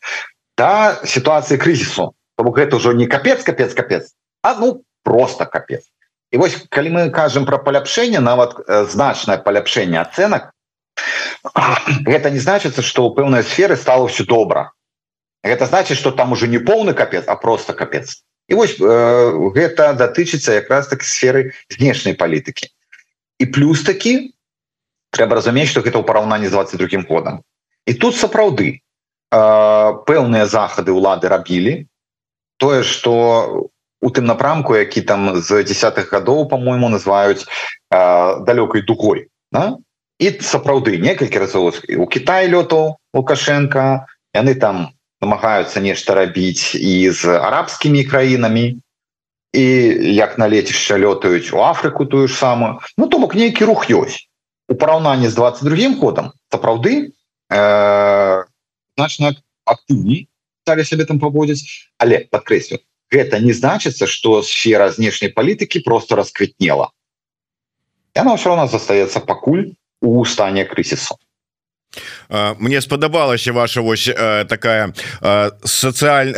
Да 0.58 1.00
сітуацыі 1.06 1.58
крызісу. 1.58 2.14
Гэта 2.38 2.76
ўжо 2.82 2.94
не 2.94 3.06
капец 3.06 3.44
капец 3.44 3.74
капец 3.74 4.14
а 4.42 4.56
ну 4.56 4.84
просто 5.04 5.46
капец 5.46 5.86
і 6.34 6.38
вось 6.42 6.58
калі 6.74 6.90
мы 6.90 7.02
кажам 7.14 7.46
про 7.46 7.62
паляпшэнне 7.62 8.20
нават 8.20 8.58
э, 8.66 8.86
значнае 8.90 9.38
паляпшэнне 9.38 10.02
ацэнак 10.02 10.50
гэта 12.10 12.30
не 12.34 12.42
значыцца 12.42 12.82
что 12.82 13.06
у 13.06 13.14
пэўнай 13.14 13.46
сферы 13.46 13.78
стало 13.78 14.10
все 14.10 14.26
добра 14.26 14.74
гэта 15.44 15.66
значит 15.70 15.98
что 15.98 16.12
там 16.12 16.32
уже 16.32 16.48
не 16.48 16.58
поўны 16.58 16.94
капец 16.94 17.26
а 17.28 17.36
просто 17.36 17.74
капец. 17.74 18.24
І 18.50 18.56
вось 18.56 18.76
э, 18.80 19.52
гэта 19.56 19.94
датычыцца 19.94 20.58
якраз 20.58 20.88
таки 20.88 21.06
сферы 21.06 21.54
знешняй 21.70 22.18
палітыкі 22.18 22.68
і 23.40 23.46
плюс 23.46 23.84
такі 23.84 24.34
трэба 25.12 25.38
разумець 25.38 25.70
что 25.70 25.86
гэта 25.86 26.02
ў 26.02 26.04
параўнанні 26.04 26.48
з 26.48 26.58
22 26.58 27.06
годам. 27.08 27.44
І 27.86 27.94
тут 27.94 28.18
сапраўды 28.18 28.80
э, 28.80 29.40
пэўныя 30.10 30.50
захады 30.50 30.92
ўлады 30.92 31.30
рабілі 31.30 31.86
тое 32.58 32.84
что 32.84 33.70
у 34.04 34.10
тым 34.12 34.28
напрамку 34.28 34.76
які 34.76 35.02
там 35.02 35.40
з 35.40 35.64
десятых 35.64 36.12
гадоў 36.12 36.50
по-моему 36.52 36.92
называюць 36.92 37.48
э, 37.48 38.44
далёкай 38.44 38.84
дугой 38.84 39.32
да? 39.52 39.80
і 40.20 40.28
сапраўды 40.44 41.00
некалькі 41.00 41.40
разоў 41.40 41.72
у 41.72 42.06
Кітай 42.08 42.52
лётаў 42.52 43.00
лукашенко 43.16 44.06
яны 44.36 44.56
там 44.60 44.92
намагаюцца 45.24 45.80
нешта 45.80 46.20
рабіць 46.20 46.76
і 46.76 47.10
з 47.16 47.40
арабскімі 47.40 48.04
краінамі 48.04 48.66
і 49.54 49.66
як 50.18 50.38
на 50.38 50.50
лецішча 50.52 51.00
лётаюць 51.00 51.54
у 51.56 51.64
Афрыку 51.64 52.06
тую 52.06 52.28
ж 52.28 52.36
самую. 52.36 52.82
Ну 52.98 53.08
то 53.08 53.20
бок 53.20 53.36
нейкі 53.36 53.70
рух 53.70 53.88
ёсць. 53.88 54.28
У 54.68 54.76
параўнанні 54.76 55.30
з 55.30 55.36
22 55.38 56.02
годам 56.02 56.34
сапраўды 56.52 57.14
э, 57.54 58.44
значна 58.98 59.36
актыўней 59.64 60.28
стали 60.66 60.84
сябе 60.84 61.06
там 61.06 61.20
паводзіць. 61.20 61.94
Але 62.02 62.26
подкрэслю 62.34 62.82
гэта 63.14 63.40
не 63.40 63.54
значится 63.54 64.08
что 64.08 64.42
сфера 64.42 64.90
знешняй 64.90 65.30
палітыкі 65.30 65.86
просто 65.86 66.16
расквітнела 66.16 66.90
она 68.16 68.36
все 68.36 68.50
равно 68.50 68.68
застаецца 68.68 69.20
пакуль 69.20 69.74
у 70.02 70.26
стане 70.26 70.66
крызісу 70.66 71.18
Мне 72.58 72.82
спадабалася 72.82 73.54
ваша 73.54 73.82
вось 73.82 74.10
такая 74.50 74.94
сацыяль 75.64 76.34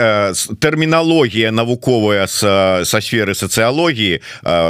тэрміналогія 0.59 1.51
навуковая 1.51 2.27
са 2.27 2.83
сферы 2.83 3.31
сацыялогіі 3.31 4.19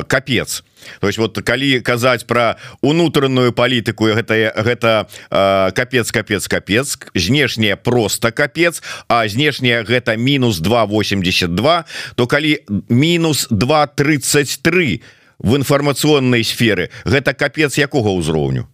капец 0.05 0.62
то 0.99 1.07
есть 1.07 1.17
вот 1.17 1.37
калі 1.37 1.81
казаць 1.81 2.23
про 2.23 2.57
унутраную 2.81 3.53
палітыку 3.53 4.11
гэта 4.13 4.53
гэта 4.55 5.07
э, 5.29 5.71
капец 5.71 6.11
капец 6.11 6.47
капец 6.47 6.97
знешняя 7.13 7.75
просто 7.75 8.31
капец 8.31 8.81
а 9.07 9.27
знешняя 9.27 9.83
гэта 9.83 10.15
мінус 10.17 10.59
282 10.59 11.85
то 12.15 12.27
калі 12.27 12.59
мінус 12.89 13.47
233 13.49 15.01
в 15.39 15.55
інфармацыйнай 15.55 16.43
сферы 16.43 16.89
гэта 17.05 17.33
капец 17.33 17.77
якога 17.77 18.09
ўзроўню? 18.15 18.69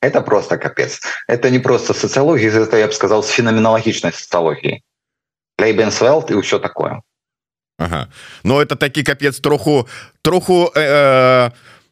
Это 0.00 0.20
просто 0.20 0.56
капец. 0.56 1.00
Это 1.28 1.50
не 1.50 1.58
просто 1.58 1.94
социология 1.94 2.50
это 2.50 2.76
я 2.76 2.86
бы 2.86 2.92
сказал 2.92 3.22
с 3.22 3.28
феноменалагічной 3.30 4.12
социологии 4.12 4.82
Лейбенсвелд 5.58 6.30
и 6.30 6.40
все 6.42 6.58
такое 6.58 7.02
Ага. 7.78 8.08
но 8.44 8.62
это 8.62 8.76
такі 8.76 9.02
капец 9.02 9.40
троху 9.40 9.88
троху 10.22 10.70
э, 10.74 10.80
э, 10.80 11.50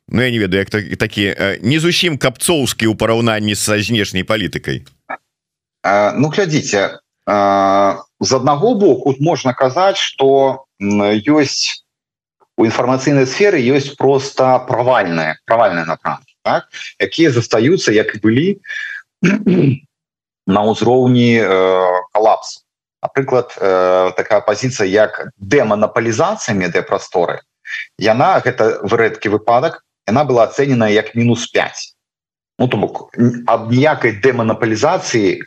Ну 0.08 0.20
я 0.22 0.30
не 0.30 0.38
ведаю 0.38 0.60
як 0.60 0.70
так, 0.70 0.96
такі 0.96 1.22
э, 1.38 1.58
не 1.62 1.78
зусім 1.78 2.18
капцоўскі 2.18 2.86
ў 2.86 2.96
параўнанні 2.96 3.54
са 3.54 3.82
знешняй 3.82 4.22
палітыкай 4.22 4.86
э, 5.82 6.12
Ну 6.14 6.28
глядзіце 6.28 7.02
э, 7.26 7.98
з 8.20 8.30
аднаго 8.32 8.74
боку 8.74 9.14
можна 9.18 9.54
казаць 9.54 9.98
что 9.98 10.64
ёсць 10.78 11.82
у 12.56 12.64
інфармацыйнай 12.64 13.26
сферы 13.26 13.58
ёсць 13.58 13.98
просто 13.98 14.62
правальная 14.68 15.38
правальная 15.46 15.84
напрамкі 15.84 16.34
так? 16.42 16.70
якія 16.98 17.30
застаюцца 17.34 17.90
як 17.90 18.14
і 18.14 18.18
былі 18.22 18.48
на 20.46 20.60
ўзроўні 20.62 21.42
э, 21.42 21.50
калапсу 22.14 22.61
напрыклад 23.02 23.54
такая 24.16 24.40
пазіцыя 24.40 24.88
як 24.88 25.32
дэманапалізацыя 25.36 26.54
медыяпрасторы 26.54 27.42
яна 27.98 28.38
гэта 28.44 28.82
в 28.82 28.94
рэдкі 28.94 29.34
выпадак 29.36 29.82
яна 30.08 30.24
была 30.24 30.46
ацэнена 30.48 30.88
як 30.90 31.14
мінус 31.14 31.46
5 31.50 31.94
ну, 32.58 32.68
то 32.68 32.76
бок 32.76 33.10
аб 33.46 33.70
ніякай 33.70 34.18
дэманапалізацыі 34.22 35.28
э, 35.38 35.42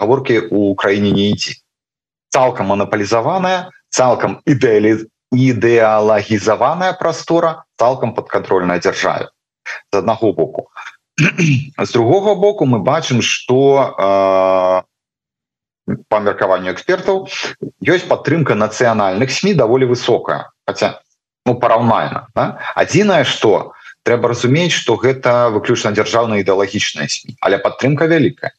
гаворкі 0.00 0.38
у 0.50 0.74
краіне 0.74 1.12
не 1.12 1.30
ідзе 1.34 1.58
цалкам 2.30 2.70
манапалізаваная 2.74 3.70
цалкам 3.90 4.40
ідэалі 4.46 5.08
ідэалагізаваная 5.32 6.92
прастора 7.00 7.64
цалкам 7.76 8.14
падкантрольная 8.14 8.78
дзяржаве 8.78 9.28
з 9.92 9.98
аднаго 9.98 10.32
боку. 10.32 10.68
З 11.78 11.92
другога 11.92 12.34
боку 12.34 12.64
мы 12.64 12.78
бачым 12.78 13.22
что 13.22 14.84
по 16.08 16.20
меркаванню 16.20 16.72
экспертаў 16.72 17.26
ёсць 17.84 18.06
падтрымка 18.08 18.54
нацыянальных 18.54 19.32
сМ 19.32 19.56
даволі 19.56 19.88
высокая 19.88 20.50
хотя 20.66 21.00
ну 21.46 21.54
параўнальна 21.54 22.28
да? 22.34 22.58
адзінае 22.74 23.24
что 23.24 23.72
трэба 24.02 24.28
разумець 24.34 24.72
что 24.72 24.96
гэта 24.96 25.48
выключна 25.50 25.92
дзяржаўна 25.92 26.40
ідэалагічная 26.44 27.08
сМ 27.08 27.36
але 27.40 27.58
падтрымка 27.58 28.06
вялікая 28.06 28.52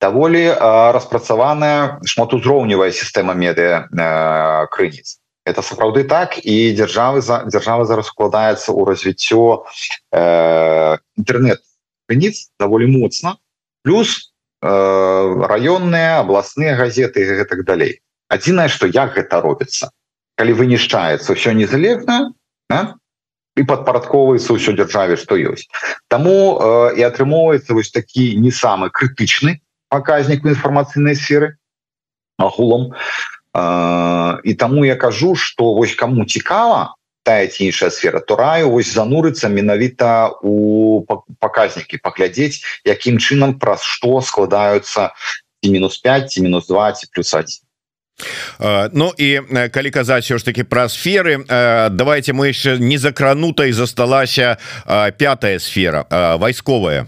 даволі 0.00 0.42
э, 0.48 0.56
распрацаваная 0.92 2.00
шматузроўневая 2.04 2.90
сістэма 2.90 3.36
медыа 3.36 3.84
э, 3.92 4.66
крыніц. 4.72 5.20
Это 5.44 5.60
сапраўды 5.60 6.04
так 6.04 6.40
і 6.40 6.72
дзяржавы 6.72 7.20
за 7.20 7.44
дзяржава 7.44 7.84
зараз 7.84 8.08
укладаецца 8.08 8.72
ў 8.72 8.80
развіццё 8.88 9.68
э, 10.12 10.96
інтэрнет 11.20 11.60
крыніц 12.08 12.48
даволі 12.56 12.88
моцна. 12.88 13.36
Плюс 13.84 14.29
Э, 14.29 14.29
раённыя 14.62 16.20
абласныя 16.20 16.76
газеты 16.76 17.24
і 17.24 17.40
гэтак 17.40 17.64
далей. 17.64 18.00
Адзінае 18.28 18.68
што 18.68 18.86
як 18.86 19.16
гэта 19.16 19.40
робіцца. 19.40 19.90
Калі 20.36 20.52
вынішчаецца 20.52 21.32
ўсё 21.32 21.52
незалежна 21.56 22.32
да? 22.68 23.00
і 23.56 23.64
падпарадковваецца 23.64 24.52
ўсё 24.52 24.76
дзяржаве 24.76 25.16
што 25.16 25.40
ёсць. 25.40 25.66
Таму 26.08 26.60
э, 26.60 27.00
і 27.00 27.02
атрымоўваецца 27.08 27.72
вось 27.72 27.90
такі 27.90 28.36
не 28.36 28.52
самы 28.52 28.92
крытычны 28.92 29.60
паказнік 29.88 30.44
інфармацыйнай 30.44 31.16
сферы 31.16 31.56
агулам. 32.38 32.92
Э, 33.56 34.38
і 34.44 34.52
таму 34.54 34.84
я 34.84 34.96
кажу 34.96 35.34
што 35.34 35.72
вось 35.74 35.96
каму 35.96 36.24
цікава 36.24 36.99
тая 37.22 37.46
ці 37.46 37.64
іншая 37.64 37.90
сфера 37.90 38.20
то 38.20 38.36
раю 38.36 38.70
вось 38.70 38.92
занурыцца 38.92 39.48
менавіта 39.48 40.32
у 40.42 41.04
паказнікі 41.38 41.98
паглядзець 42.02 42.64
якім 42.84 43.18
чынам 43.18 43.58
праз 43.58 43.82
што 43.82 44.20
складаюцца 44.20 45.12
і 45.62 45.70
мінус 45.70 45.98
5 45.98 46.30
ці 46.30 46.42
мінус 46.42 46.66
20 46.68 47.10
плюс 47.10 47.34
1 47.34 47.46
Ну 48.92 49.12
і 49.16 49.40
калі 49.72 49.90
казаць 49.90 50.24
все 50.24 50.38
ж 50.38 50.44
таки 50.44 50.64
пра 50.64 50.88
сферы 50.88 51.40
давайте 51.90 52.32
мы 52.32 52.52
яшчэ 52.52 52.76
не 52.76 52.98
закранутай 52.98 53.72
засталася 53.72 54.58
пятая 55.16 55.58
сфера 55.58 56.04
вайсковая 56.36 57.06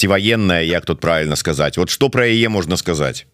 ці 0.00 0.06
военная 0.06 0.62
Як 0.62 0.84
тут 0.86 1.00
правильно 1.00 1.36
сказаць. 1.36 1.76
Вот 1.76 1.90
что 1.90 2.08
про 2.08 2.24
яе 2.24 2.48
можна 2.48 2.76
сказаць? 2.76 3.26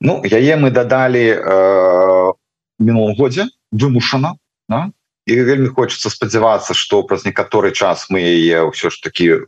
Ну 0.00 0.22
яе 0.24 0.56
мы 0.56 0.70
дадалі 0.70 1.34
э, 1.34 2.32
мінулым 2.78 3.16
годзе 3.18 3.50
вымушана 3.72 4.38
да? 4.68 4.90
І 5.28 5.44
вельмі 5.44 5.68
хочется 5.68 6.10
спадзявацца 6.10 6.72
что 6.74 7.02
праз 7.04 7.28
некаторы 7.28 7.72
час 7.76 8.08
мы 8.08 8.24
яе 8.24 8.64
ўсё 8.72 8.88
ж 8.88 8.96
таки 9.04 9.28
э, 9.36 9.40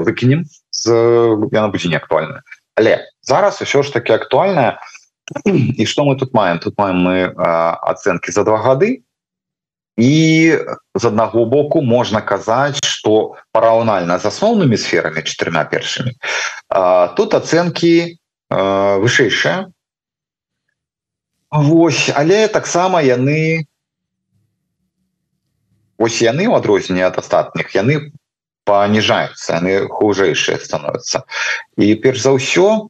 выкінем 0.00 0.48
з 0.72 0.84
яна 1.52 1.68
будзе 1.68 1.92
не 1.92 2.00
актуальна. 2.00 2.40
Але 2.74 3.04
зараз 3.20 3.60
ўсё 3.60 3.84
ж 3.84 3.92
таки 3.92 4.16
актуальная. 4.16 4.80
І 5.44 5.86
что 5.86 6.02
мы 6.08 6.16
тут 6.16 6.34
маем? 6.34 6.58
Тут 6.58 6.78
маем 6.78 7.04
мы 7.04 7.16
э, 7.28 7.32
ацэнкі 7.36 8.32
за 8.32 8.44
два 8.48 8.58
гады 8.64 9.04
і 10.00 10.56
з 10.94 11.04
аднаго 11.04 11.44
боку 11.44 11.82
можна 11.82 12.20
казаць 12.24 12.80
что 12.80 13.36
параўнальна 13.52 14.16
з 14.18 14.32
асноўнымі 14.32 14.80
сферамі 14.80 15.20
четырьмя 15.20 15.68
першымі 15.68 16.16
э, 16.16 17.08
тут 17.16 17.36
ацэнкі 17.36 17.94
э, 18.08 18.96
вышэйшая 19.04 19.68
Вось 21.50 22.08
але 22.14 22.48
таксама 22.48 23.02
яны 23.02 23.66
ось 26.00 26.22
яны 26.24 26.48
у 26.48 26.56
адрозненне 26.56 27.04
ад 27.04 27.20
астатніх 27.20 27.76
яны 27.76 28.10
паніжаюцца 28.64 29.60
яны 29.60 29.84
хужэйшыя 29.92 30.56
становятся 30.64 31.22
і 31.76 31.92
перш 32.00 32.24
за 32.24 32.32
ўсё 32.36 32.88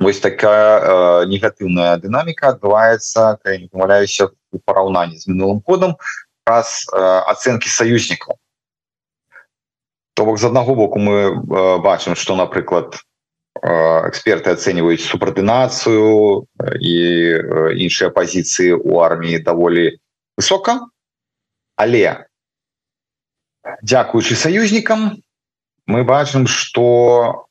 вось 0.00 0.20
такая 0.20 0.70
э, 0.78 1.26
негатыўная 1.26 1.96
дынаміка 1.98 2.54
адбываецца 2.54 3.38
не 3.58 3.68
памыляюся 3.68 4.30
у 4.52 4.58
параўнанні 4.62 5.18
з 5.18 5.26
мінулым 5.32 5.62
годам 5.66 5.96
раз 6.46 6.86
э, 6.92 6.98
ацэнкі 7.00 7.68
саюзнікаў. 7.68 8.38
То 10.14 10.24
бок 10.24 10.38
з 10.38 10.46
аднаго 10.46 10.74
боку 10.74 10.98
мы 10.98 11.16
э, 11.30 11.78
бачым 11.78 12.14
что 12.14 12.36
напрыклад 12.36 13.00
эксперты 13.64 14.50
ацэньваюць 14.50 15.06
супрадынацыю 15.06 16.50
і 16.58 16.94
іншыя 17.86 18.10
пазіцыі 18.10 18.74
у 18.74 18.98
арміі 18.98 19.38
даволі 19.46 19.94
высока 20.36 20.90
але 21.76 22.26
дзякуючы 23.82 24.36
саюзнікам 24.36 25.20
мы 25.86 26.04
бачым 26.04 26.46
что 26.46 27.48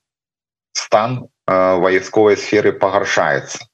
стан 0.73 1.29
э, 1.45 1.77
вайсковай 1.77 2.37
сферы 2.37 2.73
пагаршаецца. 2.73 3.65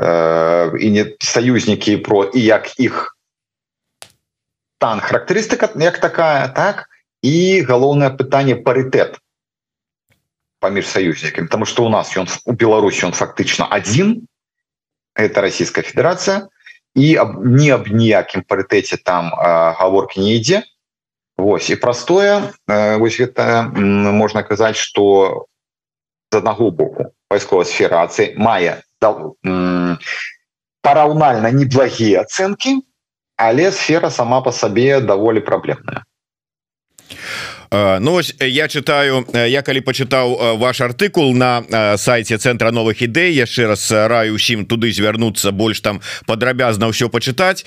Э, 0.00 0.76
і 0.78 0.90
не 0.90 1.04
саюзнікі 1.20 1.96
про 1.96 2.24
і 2.24 2.40
як 2.40 2.80
іх 2.80 3.16
стан 4.80 5.00
характарыстыка 5.00 5.68
як 5.76 5.98
такая 6.00 6.48
так 6.48 6.88
і 7.20 7.60
галоўнае 7.68 8.08
пытанне 8.16 8.56
парытэт 8.56 9.20
паміж 10.60 10.88
саюзнікамі 10.88 11.48
тому 11.48 11.66
что 11.66 11.84
у 11.84 11.92
нас 11.92 12.16
ён 12.16 12.28
у 12.44 12.52
беларусі 12.52 13.06
он 13.06 13.12
фактычна 13.12 13.68
один 13.68 14.26
это 15.14 15.40
Российская 15.40 15.82
Федерация 15.82 16.48
і 16.94 17.16
аб, 17.16 17.38
не 17.44 17.70
аб 17.70 17.88
ніякім 17.88 18.42
парытэце 18.48 18.98
там 19.04 19.30
гаворки 19.34 20.20
не 20.20 20.36
ідзе 20.36 20.62
Вось 21.40 21.70
і 21.70 21.76
простое 21.76 22.52
вось 22.68 23.16
гэта 23.16 23.62
можна 23.72 24.42
казаць 24.42 24.76
что 24.76 25.46
з 26.32 26.36
аднаго 26.36 26.70
боку 26.70 27.16
вайсковая 27.30 27.64
сфера 27.64 28.04
ацэ 28.04 28.36
мае 28.36 28.82
параўнальна 30.84 31.50
неблагія 31.50 32.28
ацэнкі 32.28 32.84
але 33.40 33.72
сфера 33.72 34.10
сама 34.10 34.40
по 34.44 34.52
сабе 34.52 35.00
даволі 35.00 35.40
праблемная 35.40 36.04
Ну 37.70 38.14
ось 38.14 38.34
я 38.40 38.66
читаю 38.68 39.26
я 39.32 39.62
калі 39.62 39.80
почытаў 39.86 40.58
ваш 40.58 40.80
артыкул 40.80 41.34
на 41.38 41.62
сайте 41.96 42.38
центра 42.38 42.74
новых 42.74 42.98
ідэй 42.98 43.30
яшчэ 43.30 43.70
раз 43.70 43.86
раю 43.90 44.34
усім 44.34 44.66
туды 44.66 44.90
звярнуцца 44.90 45.54
больш 45.54 45.78
там 45.80 46.02
падрабязна 46.26 46.90
ўсё 46.90 47.06
пачытаць 47.06 47.62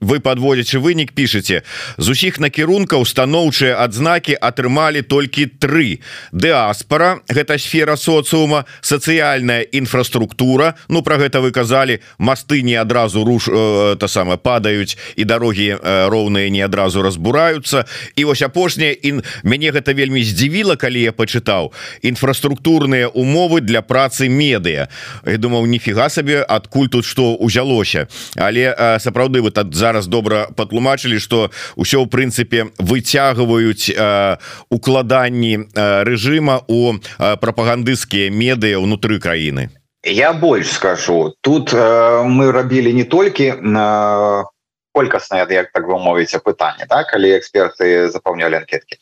вы 0.00 0.20
подводзячы 0.20 0.80
вынік 0.80 1.12
пішаце 1.12 1.62
з 2.00 2.06
усіх 2.08 2.40
накірункаў 2.40 3.04
станоўчыя 3.04 3.76
адзнакі 3.84 4.36
атрымалі 4.40 5.04
толькі 5.04 5.46
тры. 5.60 6.00
Дыаспора 6.32 7.20
гэта 7.28 7.58
сфера 7.60 7.96
социума 7.96 8.64
сацыяльная 8.80 9.60
інфраструктура 9.60 10.74
Ну 10.88 11.02
про 11.02 11.16
гэта 11.20 11.40
вы 11.40 11.52
казалі 11.52 12.00
масты 12.18 12.62
не 12.62 12.74
адразу 12.74 13.24
руш 13.24 13.48
э, 13.48 13.96
то 14.00 14.08
самое 14.08 14.38
падаюць 14.38 14.96
і 15.16 15.24
дарогі 15.24 15.76
э, 15.76 16.08
роўныя 16.08 16.48
не 16.50 16.64
адразу 16.64 17.02
разбураюцца. 17.02 17.84
І 18.16 18.24
вось 18.24 18.42
апошняе 18.42 18.96
і 18.96 19.20
мяне 19.44 19.70
гэта 19.70 19.92
вельмі 19.92 20.24
здзівіла 20.24 20.76
калі 20.76 21.00
я 21.00 21.12
пачытаў 21.12 21.72
інфраструктурныя 22.02 23.08
умовы 23.08 23.60
для 23.60 23.82
працы 23.82 24.28
медыя. 24.28 24.88
Я 25.26 25.36
думаў 25.36 25.66
ніфіга 25.66 26.08
сабе 26.08 26.42
адкуль 26.42 26.88
тут 26.88 27.04
что 27.04 27.36
узялося 27.36 28.08
але 28.36 28.72
э, 28.72 28.98
сапраўды 28.98 29.42
вы 29.42 29.50
так 29.50 29.74
за 29.74 29.89
зараз 29.90 30.06
добра 30.06 30.46
патлумачылі 30.54 31.18
что 31.18 31.50
ўсё 31.74 31.98
ў 31.98 32.06
прынцыпе 32.06 32.70
выцягваюць 32.78 33.90
э, 33.90 34.38
укладанні 34.70 35.66
э, 35.66 36.04
рэжыма 36.06 36.62
у 36.70 36.94
э, 36.94 37.36
прапагандысцкія 37.42 38.30
медыа 38.30 38.78
ўнутры 38.78 39.18
краіны. 39.18 39.74
Я 40.06 40.32
больш 40.32 40.70
скажу. 40.70 41.34
Тут 41.42 41.74
э, 41.74 42.22
мы 42.22 42.54
рабілі 42.54 42.94
не 42.94 43.02
толькі 43.02 43.58
на 43.58 44.46
колькаснае 44.94 45.46
як 45.50 45.74
так 45.74 45.90
вы 45.90 45.98
мовіце 45.98 46.38
пытанне 46.38 46.86
так 46.86 47.10
калі 47.10 47.34
эксперты 47.34 48.06
запаўнялі 48.14 48.62
анкеткі. 48.62 48.94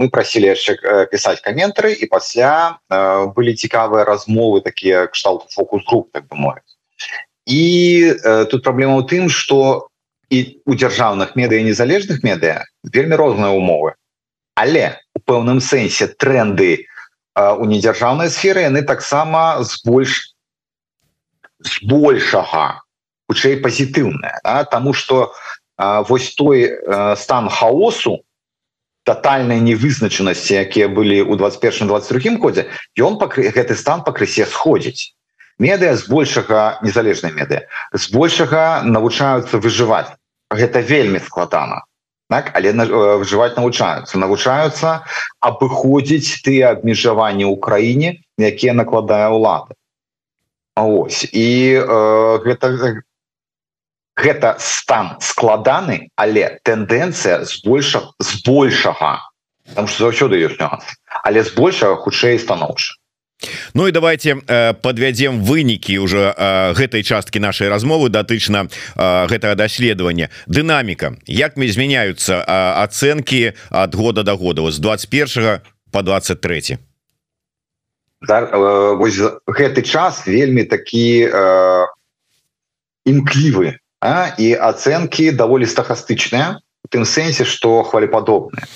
Мы 0.00 0.08
просілі 0.08 0.56
яшчэ 0.56 1.04
пісаць 1.12 1.44
каментары 1.44 1.92
і 1.92 2.08
пасля 2.08 2.80
э, 2.88 3.28
былі 3.36 3.52
цікавыя 3.52 4.08
размовы 4.08 4.64
такія 4.64 5.04
кшталт 5.12 5.52
фокус-груп 5.52 6.16
так 6.16 6.24
бы 6.32 6.40
мовіць. 6.40 6.64
І 7.44 8.14
э, 8.24 8.44
тут 8.48 8.64
праблема 8.64 8.96
ў 8.96 9.04
тым 9.04 9.28
что 9.28 9.89
і 10.30 10.62
у 10.64 10.78
дзяржаўных 10.78 11.34
медыа 11.34 11.62
незалежных 11.66 12.22
медыа 12.22 12.62
вельмі 12.86 13.18
розныя 13.18 13.50
умовы. 13.50 13.98
Але 14.54 14.96
у 15.14 15.20
пэўным 15.26 15.58
сэнсе 15.60 16.06
тренды 16.06 16.86
у 17.34 17.66
недзяржаўнай 17.66 18.30
сферы 18.30 18.62
яны 18.66 18.82
таксама 18.86 19.62
з 19.66 19.82
больш 19.82 20.34
з 21.60 21.72
большага 21.84 22.82
хутчэй 23.28 23.58
пазітыўная 23.60 24.40
да? 24.44 24.64
Таму 24.64 24.94
что 24.94 25.34
вось 26.08 26.34
той 26.34 26.78
стан 27.16 27.48
хаосу 27.48 28.22
тотальнай 29.02 29.60
невызначанасці 29.60 30.54
якія 30.62 30.88
былі 30.88 31.26
ў 31.26 31.34
21 31.34 31.90
22 31.90 32.38
годзе 32.38 32.68
ён 32.98 33.18
пакры 33.18 33.50
гэты 33.50 33.74
стан 33.74 34.06
пакрысе 34.06 34.46
сходзіць. 34.46 35.16
Медыа 35.58 35.96
збольшага 35.96 36.78
незалежнай 36.86 37.32
медыа 37.32 37.66
збольшага 37.92 38.86
навучаюцца 38.86 39.58
выжываць 39.58 40.19
гэта 40.50 40.80
вельмі 40.80 41.18
складана. 41.18 41.84
Так? 42.30 42.52
Але 42.54 42.70
выжываць 42.72 43.56
навучаюцца. 43.58 44.18
Навучаюцца 44.18 45.02
абыходзіць 45.40 46.42
тыя 46.46 46.78
абмежаванні 46.78 47.46
ў 47.46 47.58
краіне 47.58 48.22
якія 48.38 48.74
накладае 48.74 49.30
ўлады 49.34 49.74
ось. 50.76 51.26
І 51.32 51.76
э, 51.76 52.38
гэта 52.44 53.02
гэта 54.20 54.56
стан 54.60 55.16
складаны 55.20 56.08
але 56.16 56.60
тэндэнцыя 56.64 57.44
збольша 57.44 58.04
збольшага. 58.20 59.20
Там 59.74 59.86
что 59.86 60.10
заўсёды 60.10 60.36
ёсць 60.36 60.60
нюанс. 60.60 60.84
Але 61.24 61.42
збольшага 61.42 61.96
хутчэй 61.96 62.38
станоўча 62.38 62.99
Ну 63.74 63.88
і 63.88 63.92
давайте 63.92 64.34
э, 64.34 64.74
подвядзем 64.74 65.40
вынікі 65.44 65.98
уже 65.98 66.34
э, 66.36 66.72
гэтай 66.74 67.02
часткі 67.02 67.40
нашай 67.40 67.68
размовы 67.68 68.08
датычна 68.08 68.68
э, 68.68 69.26
гэтага 69.26 69.54
даследавання. 69.54 70.28
Дынаміка. 70.46 71.16
Як 71.26 71.56
мне 71.56 71.68
змяняются 71.72 72.44
ацэнкі 72.84 73.52
ад 73.70 73.94
года 73.94 74.22
до 74.22 74.36
года? 74.36 74.70
З 74.70 74.78
21 74.78 75.60
по 75.90 76.02
23 76.02 76.78
гэты 78.20 79.82
час 79.82 80.26
вельмі 80.26 80.64
такі 80.64 81.24
э, 81.32 81.86
імклівы 83.06 83.80
і 84.38 84.48
ацэнкі 84.60 85.32
даволі 85.32 85.64
стахастычныя 85.64 86.60
у 86.84 86.88
тым 86.92 87.08
сэнсе 87.08 87.44
что 87.48 87.82
хвалепадобныя 87.82 88.68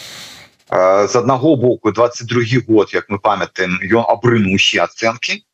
з 0.75 1.17
аднаго 1.17 1.57
боку 1.57 1.93
22 1.93 2.67
год 2.69 2.95
як 2.95 3.07
мы 3.09 3.19
памятаем 3.19 3.79
ён 3.85 4.05
абрыну 4.11 4.55
усе 4.59 4.83
ацэнкі 4.83 5.45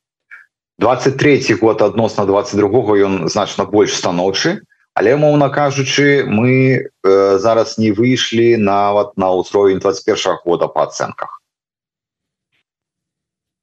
23 0.81 1.61
год 1.61 1.83
адносна 1.83 2.25
22 2.25 2.97
ён 3.05 3.29
значна 3.29 3.65
больш 3.65 3.93
станоўчы 4.01 4.61
але 4.95 5.17
моўна 5.17 5.51
кажучы 5.53 6.25
мы 6.25 6.53
э, 6.81 7.39
зараз 7.39 7.77
не 7.79 7.93
выйшлі 7.93 8.57
нават 8.57 9.13
на 9.17 9.29
ўзровень 9.37 9.79
21 9.79 10.41
года 10.45 10.69
по 10.69 10.89
ацэнках 10.89 11.41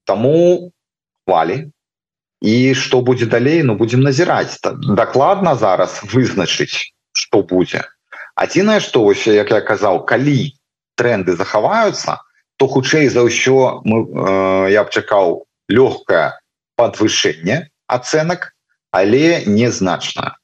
Таму 0.08 0.72
хвалі. 1.28 1.68
І 2.42 2.74
што 2.78 3.02
будзе 3.02 3.26
далей 3.26 3.64
ну 3.66 3.76
будзем 3.76 4.06
назіраць 4.06 4.62
дакладна 4.62 5.56
зараз 5.58 6.00
вызначыць 6.06 6.94
што 7.18 7.42
будзе 7.42 7.82
адзінае 8.38 8.78
што 8.80 9.02
вось 9.10 9.26
як 9.26 9.50
я 9.50 9.62
казаў 9.66 10.06
калі 10.06 10.54
тренды 10.98 11.38
захаваюцца 11.38 12.20
то 12.58 12.66
хутчэй 12.68 13.08
за 13.08 13.22
ўсё 13.22 13.86
мы 13.86 13.98
э, 14.04 14.74
я 14.74 14.84
б 14.84 14.90
чакаў 14.90 15.46
лёгкае 15.70 16.34
подвышэнне 16.76 17.70
ацэнак 17.88 18.58
але 18.92 19.46
незначна. 19.46 20.36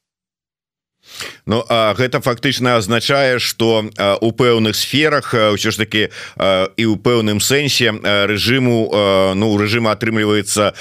Ну 1.46 1.66
а 1.68 1.94
гэта 1.94 2.22
фактычна 2.22 2.78
азначае 2.78 3.40
что 3.40 3.90
у 4.22 4.32
пэўных 4.32 4.76
сферах 4.76 5.34
ўсё 5.34 5.72
ж 5.72 5.78
таки 5.78 6.04
і 6.08 6.84
ў 6.88 6.96
пэўным 7.02 7.44
сэнсе 7.44 7.92
рэжыму 8.30 9.36
ну 9.36 9.48
рэжыма 9.58 9.92
атрымліваецца 9.92 10.74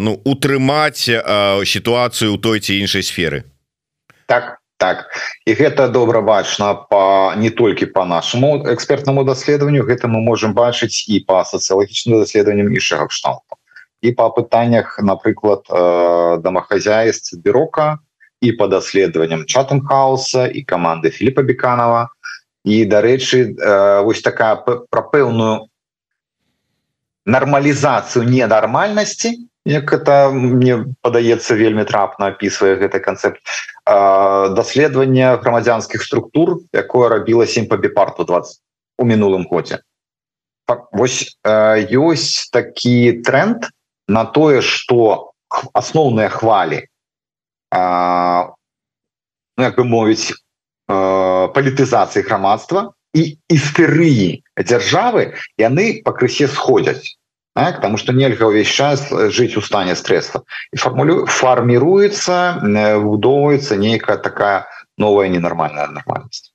ну 0.00 0.18
утрымаць 0.24 1.06
сітуацыю 1.06 2.34
ў 2.34 2.38
той 2.42 2.58
ці 2.60 2.80
іншай 2.82 3.04
сферы. 3.06 3.44
Так 4.26 4.59
так 4.80 5.12
і 5.44 5.52
гэта 5.52 5.92
добра 5.92 6.24
бачна 6.24 6.72
по 6.74 7.34
не 7.36 7.50
толькі 7.52 7.92
по 7.92 8.08
нашаму 8.08 8.64
экспертнаму 8.72 9.24
даследаванню 9.28 9.84
гэта 9.84 10.08
мы 10.08 10.24
можем 10.24 10.56
бачыць 10.56 11.04
і 11.04 11.20
по 11.28 11.44
сацыялагічным 11.44 12.24
даследаванням 12.24 12.72
іншага 12.72 13.06
кшталту. 13.12 13.60
І 14.00 14.16
по 14.16 14.30
пытаннях 14.32 14.96
напрыклад 15.04 15.68
э, 15.68 16.40
домахозяйств 16.40 17.36
бюрока 17.36 18.00
і 18.40 18.52
по 18.52 18.66
даследаванням 18.66 19.44
чатам 19.44 19.84
хаоса 19.84 20.48
і 20.48 20.64
команды 20.64 21.12
Філіпа 21.12 21.42
беканова. 21.42 22.08
І 22.64 22.84
дарэчы 22.88 23.52
э, 23.52 24.00
вось 24.00 24.24
такая 24.24 24.56
пра 24.64 25.04
пэўную 25.12 25.68
нармалізацыю 27.28 28.24
ненармальнасці 28.24 29.49
як 29.64 29.92
это 29.92 30.30
мне 30.32 30.84
падаецца 31.02 31.54
вельмі 31.54 31.84
трапна 31.84 32.32
опісвае 32.32 32.76
гэты 32.80 33.00
канцэпт. 33.00 33.40
Даследавання 34.56 35.36
грамадзянскіх 35.36 36.02
структур 36.02 36.64
якое 36.72 37.08
рабілася 37.08 37.60
ім 37.60 37.68
па 37.68 37.76
біпарту 37.76 38.24
20 38.24 38.60
у 38.98 39.04
мінулым 39.04 39.46
годзе. 39.50 39.80
Вось 40.92 41.36
ёсць 41.44 42.48
такі 42.52 43.20
тренд 43.26 43.68
на 44.08 44.24
тое 44.24 44.62
что 44.62 45.32
асноўныя 45.74 46.28
хвалі 46.28 46.86
ну, 49.58 49.64
як 49.64 49.76
бы 49.76 49.84
мовіць 49.84 50.32
палітызацыі 50.88 52.22
грамадства 52.26 52.94
і 53.14 53.38
істэрыі 53.50 54.42
дзяржавы 54.58 55.34
яны 55.58 56.02
пакрысе 56.06 56.46
сходзяць 56.46 57.18
так? 57.54 57.76
потому 57.76 57.96
что 57.96 58.12
нельга 58.12 58.44
увесь 58.44 58.68
час 58.68 59.10
э, 59.10 59.30
жить 59.30 59.56
у 59.56 59.60
стане 59.60 59.96
стресса 59.96 60.42
и 60.72 60.76
формулю 60.76 61.26
формируется 61.26 62.58
выбудоўывается 62.62 63.76
нейкая 63.76 64.16
такая 64.16 64.66
новая 64.96 65.28
ненормальная 65.28 65.86
нормальность 65.86 66.52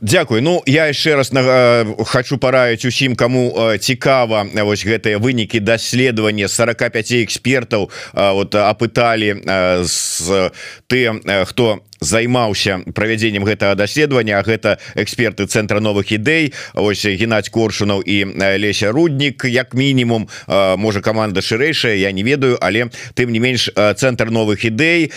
Дякую 0.00 0.40
Ну 0.40 0.62
я 0.64 0.88
яшчэ 0.88 1.16
раз 1.20 1.32
на 1.36 1.84
хочу 2.08 2.38
параіць 2.38 2.84
усім 2.88 3.12
кому 3.12 3.52
цікава 3.76 4.48
вось 4.64 4.86
гэтыя 4.88 5.20
вынікі 5.20 5.60
даследавання 5.60 6.48
45 6.48 7.12
экспертаў 7.20 7.90
вот 8.14 8.54
апыталі 8.56 9.36
з 9.84 10.48
тым 10.88 11.20
хто 11.44 11.84
займаўся 12.00 12.80
правядзеннем 12.94 13.44
гэтага 13.44 13.76
даследавання 13.76 14.40
гэта 14.42 14.78
эксперты 14.96 15.46
центра 15.46 15.80
новых 15.80 16.12
ідэй. 16.12 16.52
Ось 16.74 17.04
геннадзь 17.04 17.52
коршунаў 17.52 18.00
і 18.00 18.24
Леся 18.56 18.92
руднік 18.92 19.44
як 19.44 19.74
мінімум. 19.74 20.28
Можа 20.48 21.00
команда 21.00 21.40
шырэйшая 21.40 22.00
я 22.00 22.12
не 22.12 22.22
ведаю 22.22 22.56
але 22.60 22.88
тым 23.14 23.30
не 23.30 23.38
менш 23.38 23.68
центр 23.96 24.32
новых 24.32 24.64
ідэй 24.64 25.12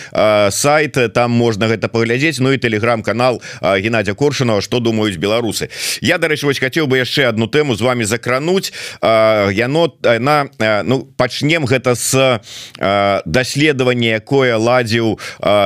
сайт 0.51 0.99
там 1.13 1.31
можна 1.31 1.71
гэта 1.71 1.87
паглядзець. 1.87 2.39
Ну 2.39 2.51
і 2.51 2.57
телеграм-канал 2.57 3.41
Геннадзя 3.61 4.13
коршунова 4.13 4.61
что 4.61 4.79
думаюць 4.79 5.17
беларусы 5.17 5.69
я 6.01 6.17
дарэчы 6.17 6.45
вось 6.45 6.59
хотел 6.59 6.87
бы 6.87 6.97
яшчэ 6.97 7.31
одну 7.31 7.47
тэму 7.47 7.75
з 7.75 7.81
вами 7.81 8.03
закрануть 8.03 8.73
яно 9.01 9.95
на 10.03 10.49
ну 10.83 11.07
пачнем 11.15 11.65
гэта 11.65 11.95
с 11.95 12.41
даследавання 13.25 14.19
якое 14.19 14.57
ладзіў 14.57 15.19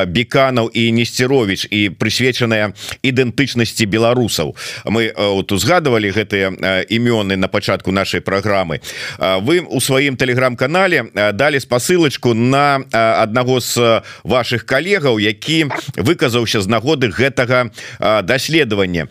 беканаў 0.05 0.69
і 0.69 0.91
не 0.91 1.06
нестерович 1.07 1.67
і 1.71 1.89
прысвечаная 1.95 2.75
ідэнтычнасці 3.03 3.85
беларусаў. 3.85 4.55
Мы 4.85 5.13
вот 5.15 5.51
узгадывали 5.51 6.11
гэтыя 6.11 6.51
імёны 6.89 7.35
на 7.35 7.47
пачатку 7.47 7.91
нашай 7.91 8.21
праграмы. 8.21 8.81
Вы 9.17 9.63
у 9.63 9.79
сваім 9.79 10.17
телеграм-канале 10.17 11.07
далі 11.33 11.59
спасылочку 11.59 12.33
на 12.33 12.83
аднаго 12.91 13.59
з 13.59 14.03
ваших 14.23 14.65
калегаў 14.65 15.19
які 15.19 15.71
выказаўся 15.95 16.61
з 16.61 16.67
нагоды 16.67 17.07
гэтага 17.07 17.71
даследавання. 18.23 19.07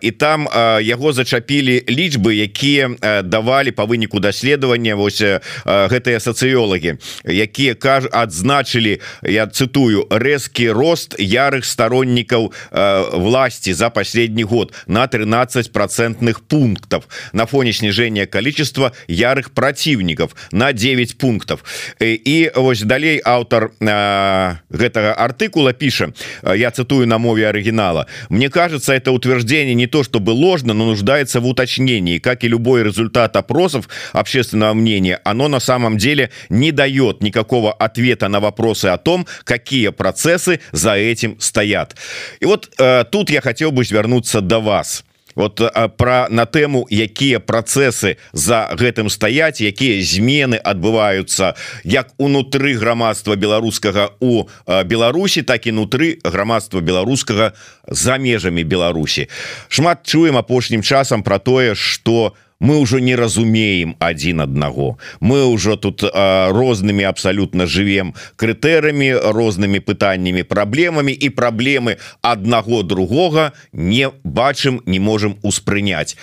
І 0.00 0.10
там 0.10 0.48
яго 0.80 1.12
зачапілі 1.12 1.84
лічбы 1.88 2.34
якія 2.34 3.22
давалі 3.22 3.70
по 3.70 3.84
выніку 3.84 4.20
даследавання 4.20 4.96
вось 4.96 5.22
гэтыя 5.64 6.20
сацыёлагі 6.20 6.96
якія 7.24 7.74
кажу 7.74 8.08
адзначылі 8.12 9.00
я 9.22 9.46
цытую 9.46 10.06
рэзкі 10.10 10.70
рост 10.70 11.16
ярых 11.34 11.64
сторонников 11.64 12.54
э, 12.70 13.04
власти 13.12 13.72
за 13.72 13.90
последний 13.90 14.44
год 14.44 14.72
на 14.86 15.06
13 15.06 15.72
процентных 15.72 16.40
пунктов. 16.40 17.08
На 17.32 17.46
фоне 17.46 17.72
снижения 17.72 18.26
количества 18.26 18.92
ярых 19.08 19.50
противников 19.50 20.36
на 20.52 20.72
9 20.72 21.18
пунктов. 21.18 21.64
И 22.00 22.50
ось 22.54 22.82
далей 22.82 23.20
автор 23.24 23.72
э, 23.80 24.54
гэтага 24.70 25.14
артыкула 25.14 25.72
піша 25.72 26.12
я 26.56 26.70
цитую 26.70 27.06
на 27.06 27.18
мове 27.18 27.48
оригинала 27.48 28.06
Мне 28.28 28.48
кажется 28.50 28.92
это 28.92 29.12
утверждение 29.12 29.74
не 29.74 29.86
то 29.86 30.04
чтобы 30.04 30.30
ложно 30.30 30.74
но 30.74 30.86
нуждается 30.86 31.40
в 31.40 31.46
уточнении. 31.46 32.18
Как 32.18 32.44
и 32.44 32.48
любой 32.48 32.84
результат 32.84 33.36
опросов 33.36 33.88
общественного 34.12 34.74
мнения 34.74 35.20
оно 35.24 35.48
на 35.48 35.60
самом 35.60 35.96
деле 35.98 36.30
не 36.48 36.72
дает 36.72 37.22
никакого 37.22 37.72
ответа 37.72 38.28
на 38.28 38.40
вопросы 38.40 38.86
о 38.86 38.98
том 38.98 39.26
какие 39.44 39.88
процессы 39.90 40.60
за 40.72 40.94
этим 40.94 41.23
этим 41.24 41.40
стоят. 41.40 41.96
И 42.40 42.46
вот 42.46 42.70
э, 42.78 43.04
тут 43.10 43.30
я 43.30 43.40
хотел 43.40 43.72
бы 43.72 43.84
вернуться 43.84 44.40
до 44.40 44.60
вас. 44.60 45.04
Вот 45.34 45.60
э, 45.60 45.88
про 45.88 46.28
на 46.30 46.46
тэму 46.46 46.86
якія 46.90 47.40
процессы 47.40 48.16
за 48.32 48.70
гэтым 48.78 49.10
стаять 49.10 49.60
якія 49.60 49.98
змены 50.04 50.56
адбываюцца 50.56 51.56
як 51.82 52.14
унутры 52.18 52.78
грамадства 52.78 53.34
беларускага 53.34 54.10
у 54.20 54.46
э, 54.66 54.84
Беларусі 54.84 55.42
так 55.42 55.66
і 55.66 55.72
нутры 55.72 56.18
грамадства 56.22 56.80
беларускага 56.80 57.52
за 57.88 58.16
межамі 58.18 58.62
Беларусі. 58.62 59.28
Шмат 59.68 60.06
чуем 60.06 60.36
апошнім 60.36 60.82
часам 60.82 61.22
про 61.22 61.38
тое 61.38 61.74
что 61.74 62.26
у 62.26 62.43
мы 62.64 62.78
уже 62.78 63.00
не 63.00 63.14
разумеем 63.16 63.96
один 63.98 64.40
аднаго 64.40 64.96
мы 65.20 65.44
уже 65.44 65.76
тут 65.76 66.02
а, 66.02 66.48
рознымі 66.50 67.04
абсолютно 67.04 67.66
живем 67.66 68.14
крытэрамі 68.36 69.12
рознымі 69.36 69.84
пытаннями 69.84 70.42
праблемами 70.42 71.12
і 71.12 71.28
праблемы 71.28 71.96
аднаго 72.22 72.82
другога 72.82 73.52
не 73.72 74.08
бачым 74.24 74.80
не 74.86 74.98
можем 74.98 75.36
успрыняць 75.42 76.16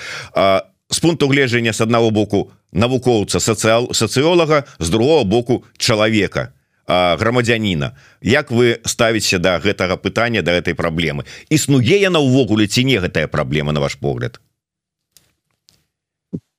с 0.92 1.00
пункту 1.00 1.28
гледжання 1.28 1.74
с 1.74 1.82
одного 1.82 2.10
боку 2.10 2.52
навукоўца 2.72 3.40
сацыял 3.40 3.94
сацыолага 3.94 4.66
з 4.80 4.90
другого 4.90 5.24
боку 5.24 5.64
чалавека 5.78 6.54
грамадзяніна. 6.88 7.92
Як 8.22 8.52
вы 8.52 8.80
ставіце 8.86 9.40
да 9.40 9.60
гэтага 9.60 9.96
пытання 9.96 10.42
да 10.42 10.52
этой 10.52 10.74
праблемы 10.74 11.24
існуе 11.50 12.02
яна 12.02 12.20
ўвогуле 12.20 12.68
ці 12.68 12.84
не 12.84 12.98
гэтая 13.00 13.28
праблема 13.28 13.72
на 13.72 13.80
ваш 13.80 13.96
погляд 13.96 14.42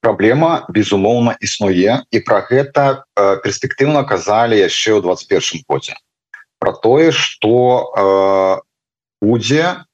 праблема 0.02 0.66
безумоўна 0.68 1.38
існуе 1.40 2.02
і 2.10 2.18
про 2.26 2.42
гэта 2.50 3.06
перспектыўна 3.46 4.02
казалі 4.02 4.58
яшчэ 4.58 4.98
ў 4.98 5.00
21 5.06 5.62
годзе. 5.70 5.94
Про 6.58 6.72
тое 6.74 7.14
что 7.14 7.54
э, 7.94 8.60
будзе 9.22 9.86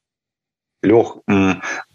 лёг 0.83 1.21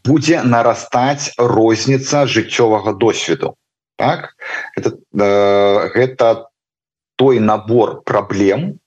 будзе 0.06 0.44
нарастаць 0.44 1.34
розніца 1.38 2.26
жыццёвага 2.26 2.94
досведу. 2.94 3.56
Так? 3.98 4.36
Это 4.78 4.98
э, 4.98 5.90
гэта 5.94 6.50
той 7.16 7.40
набор 7.40 8.02
праблем 8.04 8.80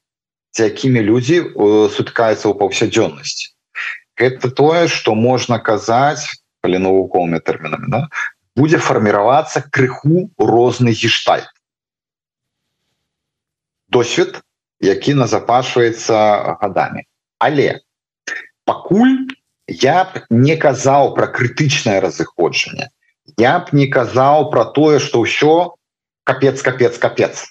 з 0.52 0.70
якімі 0.70 1.02
людзі 1.02 1.38
э, 1.40 1.88
сутыкаюцца 1.90 2.46
ў 2.46 2.54
паўсядзённасці. 2.58 3.54
Это 4.16 4.50
тое 4.50 4.88
что 4.88 5.14
можна 5.14 5.58
казаць 5.58 6.26
калі 6.62 6.78
навуковымі 6.78 7.38
тэрмінамі 7.40 7.86
да? 7.88 8.00
Будзе 8.56 8.78
фарміравацца 8.78 9.62
крыху 9.70 10.30
розны 10.38 10.92
гештальт. 10.92 11.52
Досвед 13.88 14.40
які 14.80 15.14
назапашваецца 15.14 16.56
годами 16.60 17.06
але 17.38 17.80
пакуль 18.64 19.28
я 19.66 20.04
б 20.04 20.26
не 20.30 20.56
казаў 20.56 21.14
про 21.14 21.26
крытычнае 21.26 22.00
разыходжанне. 22.00 22.90
Я 23.36 23.58
б 23.58 23.72
не 23.72 23.86
казаў 23.86 24.50
про 24.50 24.64
тое 24.64 24.98
что 24.98 25.22
ўсё 25.24 25.76
капец 26.24 26.62
капец 26.62 26.98
капец. 26.98 27.46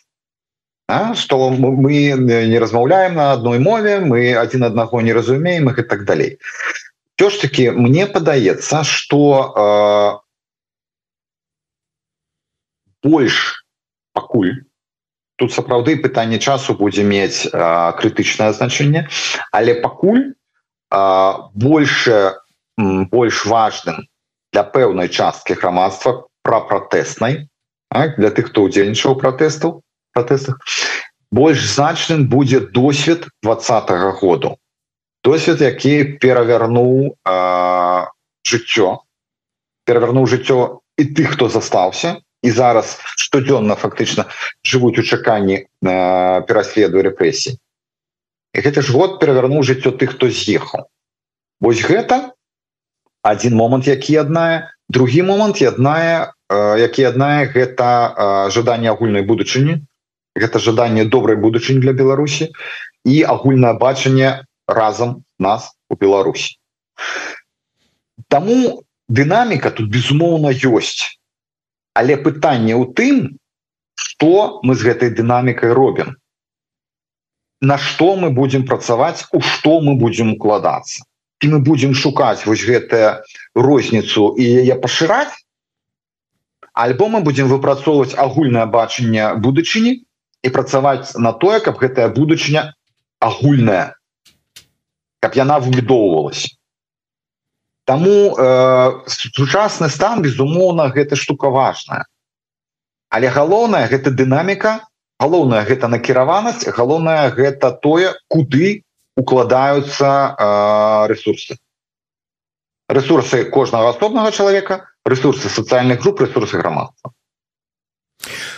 Что 1.15 1.49
мы 1.49 2.13
не 2.13 2.59
размаўляем 2.59 3.15
на 3.15 3.31
одной 3.33 3.59
мове 3.59 3.99
мы 3.99 4.35
один 4.35 4.63
аднаго 4.63 5.01
не 5.01 5.13
разумеем 5.13 5.69
их 5.69 5.79
и 5.79 5.83
так 5.83 6.05
далей. 6.05 6.39
Все 7.15 7.29
ж 7.29 7.37
таки 7.37 7.69
мне 7.69 8.07
падаецца 8.07 8.83
что 8.83 10.21
э, 10.21 10.24
больш 13.05 13.61
пакуль. 14.17 14.65
Тут 15.37 15.53
сапраўды 15.53 15.97
пытанне 16.01 16.39
часу 16.39 16.73
будзе 16.73 17.03
мець 17.03 17.45
крытычнае 18.01 18.51
значэнне. 18.57 19.05
Але 19.51 19.77
пакуль 19.85 20.33
больше 21.53 22.39
больш 22.77 23.45
важным 23.45 24.07
для 24.51 24.63
пэўнай 24.63 25.09
часткі 25.09 25.55
грамадства 25.59 26.27
пра 26.43 26.59
пратэснай 26.67 27.45
для 28.17 28.31
тых 28.31 28.51
хто 28.51 28.67
удзельнічаў 28.67 29.15
пратэстаў 29.19 29.81
пратэстах 30.15 30.59
больш 31.31 31.63
значным 31.67 32.27
будзе 32.31 32.59
досвед 32.59 33.27
двадцатого 33.43 34.11
году. 34.11 34.55
Досвед 35.23 35.61
які 35.61 36.19
перавярнуў 36.23 37.15
жыццё 38.47 38.99
перавярнуў 39.85 40.27
жыццё 40.27 40.79
і 40.97 41.03
тых 41.15 41.35
хто 41.35 41.49
застаўся 41.49 42.19
і 42.45 42.51
зараз 42.53 43.01
штодзённа 43.17 43.73
фактычна 43.73 44.29
жывуць 44.61 45.01
у 45.01 45.03
чаканні 45.03 45.65
э, 45.65 45.65
пераследу 46.45 47.01
рэпрэсій. 47.01 47.57
Гэта 48.53 48.85
ж 48.85 48.93
год 48.93 49.17
перавярнуў 49.19 49.65
жыццё 49.65 49.91
тых 49.97 50.13
хто 50.13 50.29
з'ехаў. 50.29 50.85
Вось 51.59 51.81
гэта 51.81 52.37
один 53.25 53.57
момант 53.57 53.89
які 53.89 54.21
аднае. 54.21 54.69
Другі 54.89 55.25
момант 55.25 55.57
яднае 55.57 56.29
э, 56.53 56.79
які 56.85 57.09
аднае 57.09 57.49
гэта 57.49 57.89
э, 57.89 58.49
жаданне 58.53 58.93
агульнай 58.93 59.25
будучыні. 59.25 59.81
Гэта 60.37 60.61
жаданне 60.61 61.09
добрай 61.09 61.35
будучыні 61.41 61.81
для 61.81 61.97
Беларусі 61.97 62.53
і 63.09 63.15
агульнае 63.25 63.73
бачанне 63.73 64.45
разам 64.69 65.25
нас 65.39 65.73
у 65.89 65.97
Беларусі. 65.97 66.61
Таму 68.29 68.85
дынаміка 69.09 69.73
тут 69.73 69.89
безумоўна 69.89 70.53
ёсць 70.53 71.17
але 71.95 72.19
пытанне 72.27 72.75
ў 72.75 72.91
тым 72.93 73.39
что 73.95 74.59
мы 74.63 74.75
з 74.75 74.91
гэтай 74.91 75.15
дынамікай 75.15 75.71
робім. 75.71 76.15
На 77.61 77.77
что 77.79 78.15
мы 78.19 78.29
будем 78.29 78.67
працаваць 78.67 79.25
у 79.31 79.41
что 79.41 79.79
мы 79.79 79.95
будем 79.95 80.35
укладацца. 80.35 81.07
І 81.43 81.47
мы 81.47 81.59
будем 81.59 81.93
шукаць 81.93 82.45
вось 82.45 82.63
гэтая 82.67 83.23
розніцу 83.55 84.35
і 84.35 84.43
яе 84.43 84.75
пашыраць 84.81 85.33
альбо 86.73 87.07
мы 87.07 87.21
будем 87.21 87.47
выпрацоўваць 87.47 88.15
агульнае 88.19 88.65
бачанне 88.65 89.33
будучыні 89.39 89.91
і 90.43 90.49
працаваць 90.49 91.15
на 91.15 91.31
тое 91.31 91.59
каб 91.59 91.79
гэтая 91.79 92.07
будучыня 92.15 92.73
агульная 93.19 93.95
каб 95.23 95.37
яна 95.39 95.59
выбудоўвалась 95.59 96.47
Таму 97.85 98.33
э, 98.33 98.91
сучасны 99.07 99.89
стан 99.89 100.21
безумоўна 100.25 100.89
гэта 100.89 101.15
штука 101.15 101.49
важная. 101.53 102.05
Але 103.09 103.29
галоўная 103.29 103.87
гэта 103.87 104.09
дынаміка 104.09 104.81
галоўная 105.21 105.61
гэта 105.69 105.87
накіраванасць 105.87 106.65
галоўная 106.65 107.29
гэта 107.29 107.71
тое 107.71 108.15
куды 108.27 108.81
укладаюцца 109.15 110.09
э, 110.09 111.07
ресурсы. 111.13 111.57
Ресурсы 112.89 113.45
кожнага 113.45 113.93
асобнага 113.93 114.31
чалавека 114.31 114.81
ресурсы 115.05 115.49
сацыяльных 115.49 116.01
груп 116.01 116.25
ресурсы 116.25 116.57
грамадства 116.57 117.13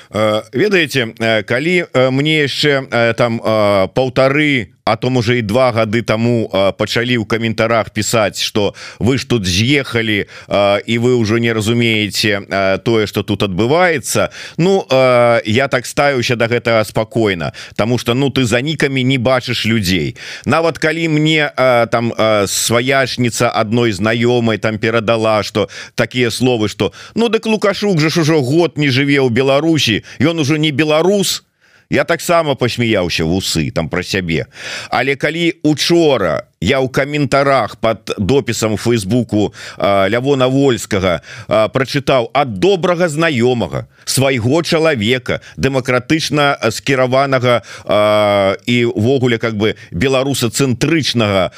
ведаеце 0.10 1.14
калі 1.48 1.86
мне 2.12 2.48
яшчэ 2.48 3.14
там 3.18 3.40
полторы 3.94 4.78
а 4.88 4.96
то 4.96 5.08
уже 5.08 5.40
і 5.40 5.42
два 5.42 5.72
гады 5.72 6.02
тому 6.02 6.48
пачалі 6.78 7.20
ў 7.20 7.28
каментарах 7.28 7.92
пісаць 7.92 8.40
что 8.40 8.74
вы 9.00 9.18
ж 9.20 9.28
тут 9.28 9.44
з'ехалі 9.44 10.32
і 10.88 10.96
вы 11.04 11.12
ўжо 11.20 11.38
не 11.44 11.52
разумееце 11.52 12.48
тое 12.84 13.08
что 13.08 13.24
тут 13.24 13.44
адбываецца. 13.44 14.32
Ну 14.58 14.88
я 15.44 15.68
так 15.68 15.86
ставіўся 15.86 16.36
до 16.36 16.48
да 16.48 16.56
гэтага 16.56 16.84
спокойно 16.88 17.52
тому 17.76 17.98
что 17.98 18.14
ну 18.14 18.30
ты 18.30 18.46
за 18.46 18.62
нікамі 18.62 19.04
не 19.04 19.18
бачыш 19.18 19.66
людзей. 19.66 20.16
Нават 20.46 20.78
калі 20.78 21.08
мне 21.12 21.52
там 21.92 22.14
сваяшніца 22.48 23.52
адной 23.52 23.92
знаёмай 23.92 24.58
там 24.58 24.80
перадала 24.80 25.44
что 25.44 25.68
такія 25.96 26.32
словы 26.32 26.70
что 26.70 26.94
ну 27.16 27.28
дык 27.28 27.46
лукашук 27.46 28.00
же 28.00 28.10
ж 28.10 28.22
ужо 28.22 28.40
год 28.40 28.78
не 28.78 28.88
жыве 28.88 29.20
ў 29.20 29.30
Беларусі 29.30 29.97
ён 30.20 30.40
ужо 30.40 30.58
не 30.58 30.72
беларус 30.72 31.48
я 31.90 32.04
таксама 32.04 32.56
посмяяўся 32.56 33.24
вусы 33.24 33.72
там 33.72 33.90
про 33.90 34.04
сябе 34.04 34.48
але 34.90 35.16
калі 35.16 35.54
учора 35.64 36.48
я 36.60 36.82
ў 36.84 36.90
каментарах 36.90 37.78
под 37.78 38.12
допісам 38.18 38.78
фейсбуку 38.78 39.54
лявона 39.80 40.48
вольскага 40.52 41.22
прочытаў 41.48 42.32
ад 42.34 42.60
добрага 42.60 43.08
знаёмага 43.08 43.88
свайго 44.06 44.62
чалавека 44.64 45.40
дэмакратычна 45.56 46.60
скіраванага 46.72 47.64
івогуле 48.68 49.38
как 49.38 49.56
бы 49.56 49.76
беларуса 49.92 50.50
цэнтрычнага 50.50 51.52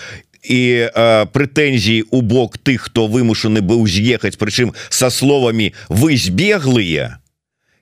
і 0.45 0.88
прэтэнзій 1.34 2.06
у 2.12 2.21
бок 2.21 2.62
тых 2.62 2.88
хто 2.93 3.08
вымушаны 3.08 3.65
быў 3.65 3.88
з'ехаць 3.89 4.38
прычым 4.38 4.78
со 4.89 5.10
словамі 5.10 5.73
вы 5.89 6.15
збеглыя 6.17 7.17
то 7.17 7.29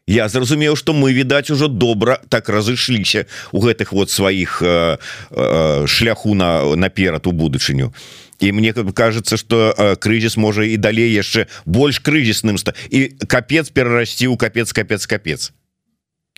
я 0.08 0.30
зразумеў 0.30 0.76
что 0.76 0.94
мы 0.94 1.12
відаць 1.14 1.52
ужо 1.52 1.68
добра 1.68 2.20
так 2.30 2.50
разышліся 2.50 3.28
у 3.52 3.60
гэтых 3.60 3.92
вот 3.92 4.10
сваіх 4.10 4.64
э, 4.64 4.98
э, 5.32 5.88
шляху 5.88 6.34
на 6.34 6.76
наперад 6.76 7.28
у 7.28 7.32
будучыню. 7.32 7.94
І 8.40 8.52
мне 8.52 8.74
как 8.74 8.94
кажется 8.94 9.38
что 9.38 9.76
э, 9.78 9.96
крызіс 9.96 10.38
можа 10.38 10.64
і 10.64 10.78
далей 10.78 11.12
яшчэ 11.12 11.48
больш 11.66 12.00
крызісным 12.00 12.58
ста 12.58 12.74
і 12.90 13.12
капец 13.28 13.70
перарасці 13.70 14.28
у 14.28 14.38
капец 14.38 14.72
капец 14.72 15.06
капец. 15.06 15.52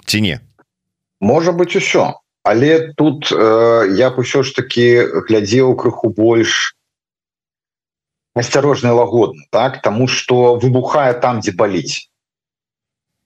Ці 0.05 0.21
не? 0.21 0.41
Можа 1.21 1.51
быть 1.51 1.75
еще 1.75 2.15
але 2.43 2.93
тут 2.97 3.32
э, 3.32 3.93
я 3.93 4.10
б 4.10 4.25
усё 4.25 4.41
ж 4.41 4.55
таки 4.55 5.05
глядзеў 5.29 5.75
крыху 5.77 6.10
больш 6.10 6.73
асцярожны 8.34 8.89
лагодны 8.89 9.45
так? 9.51 9.82
Тому 9.82 10.08
что 10.08 10.55
выбухае 10.55 11.13
там 11.13 11.41
дзе 11.41 11.51
баліць 11.51 12.09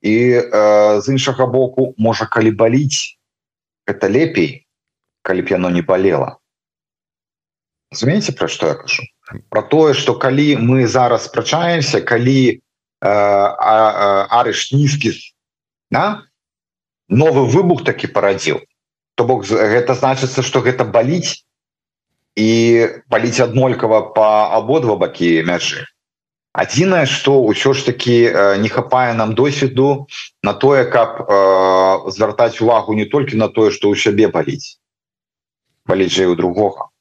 і 0.04 0.16
э, 0.36 1.02
з 1.02 1.06
іншага 1.10 1.48
боку 1.48 1.96
можа 1.98 2.28
калі 2.28 2.52
баліць 2.52 3.16
это 3.88 4.12
лепей 4.12 4.68
калі 5.24 5.42
б 5.48 5.56
яно 5.56 5.72
не 5.72 5.82
болела 5.82 6.38
змеце 7.96 8.36
пра 8.36 8.52
што 8.52 8.68
я 8.68 8.76
кажу 8.76 9.08
про 9.50 9.64
тое 9.64 9.94
что 9.94 10.14
калі 10.20 10.60
мы 10.60 10.86
зараз 10.88 11.32
спрачаемся 11.32 12.04
калі 12.04 12.60
э, 12.60 13.08
арыш 13.08 14.70
нізкі 14.76 15.16
на 15.90 16.28
новы 17.08 17.48
выбух 17.48 17.88
такі 17.88 18.12
парадзіў 18.12 18.62
то 19.16 19.26
бок 19.26 19.46
гэта 19.46 19.96
значыцца 19.96 20.42
что 20.42 20.62
гэта 20.62 20.86
баліць. 20.86 21.46
І 22.34 22.50
паліць 23.14 23.46
аднолькава 23.46 24.02
по 24.18 24.26
абодва 24.58 24.98
бакі 24.98 25.46
мяжы 25.46 25.86
адзінае 26.54 27.06
что 27.10 27.42
ўсё 27.42 27.74
ж 27.74 27.86
таки 27.90 28.30
э, 28.30 28.58
не 28.62 28.70
хапае 28.70 29.14
нам 29.18 29.34
досведу 29.34 30.08
на 30.44 30.54
тое 30.54 30.86
каб 30.86 31.26
э, 31.26 32.12
звяртаць 32.14 32.62
увагу 32.62 32.94
не 32.94 33.06
толькі 33.06 33.42
на 33.42 33.50
тое 33.50 33.74
что 33.74 33.90
ў 33.90 33.98
сябе 33.98 34.30
баліць. 34.30 34.78
Баліць 35.90 36.14
жа 36.14 36.30
у 36.30 36.38
другога. 36.38 36.94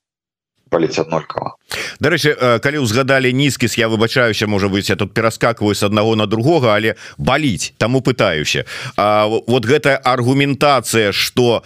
Аднолькава. 0.72 1.60
Дарэчы 2.00 2.32
э, 2.32 2.56
калі 2.64 2.80
ўзгадалі 2.80 3.28
нізкіс 3.28 3.76
я 3.76 3.92
выбачаюся 3.92 4.48
можа 4.48 4.72
быть 4.72 4.88
я 4.88 4.96
тут 4.96 5.12
пераскакваю 5.12 5.76
с 5.76 5.84
аднаго 5.84 6.16
на 6.16 6.24
другога 6.24 6.72
але 6.72 6.96
баліць 7.20 7.76
таму 7.76 8.00
пытаюся. 8.00 8.64
А 8.96 9.28
вот 9.28 9.68
гэтая 9.68 10.00
аргументацыя 10.00 11.12
что 11.12 11.62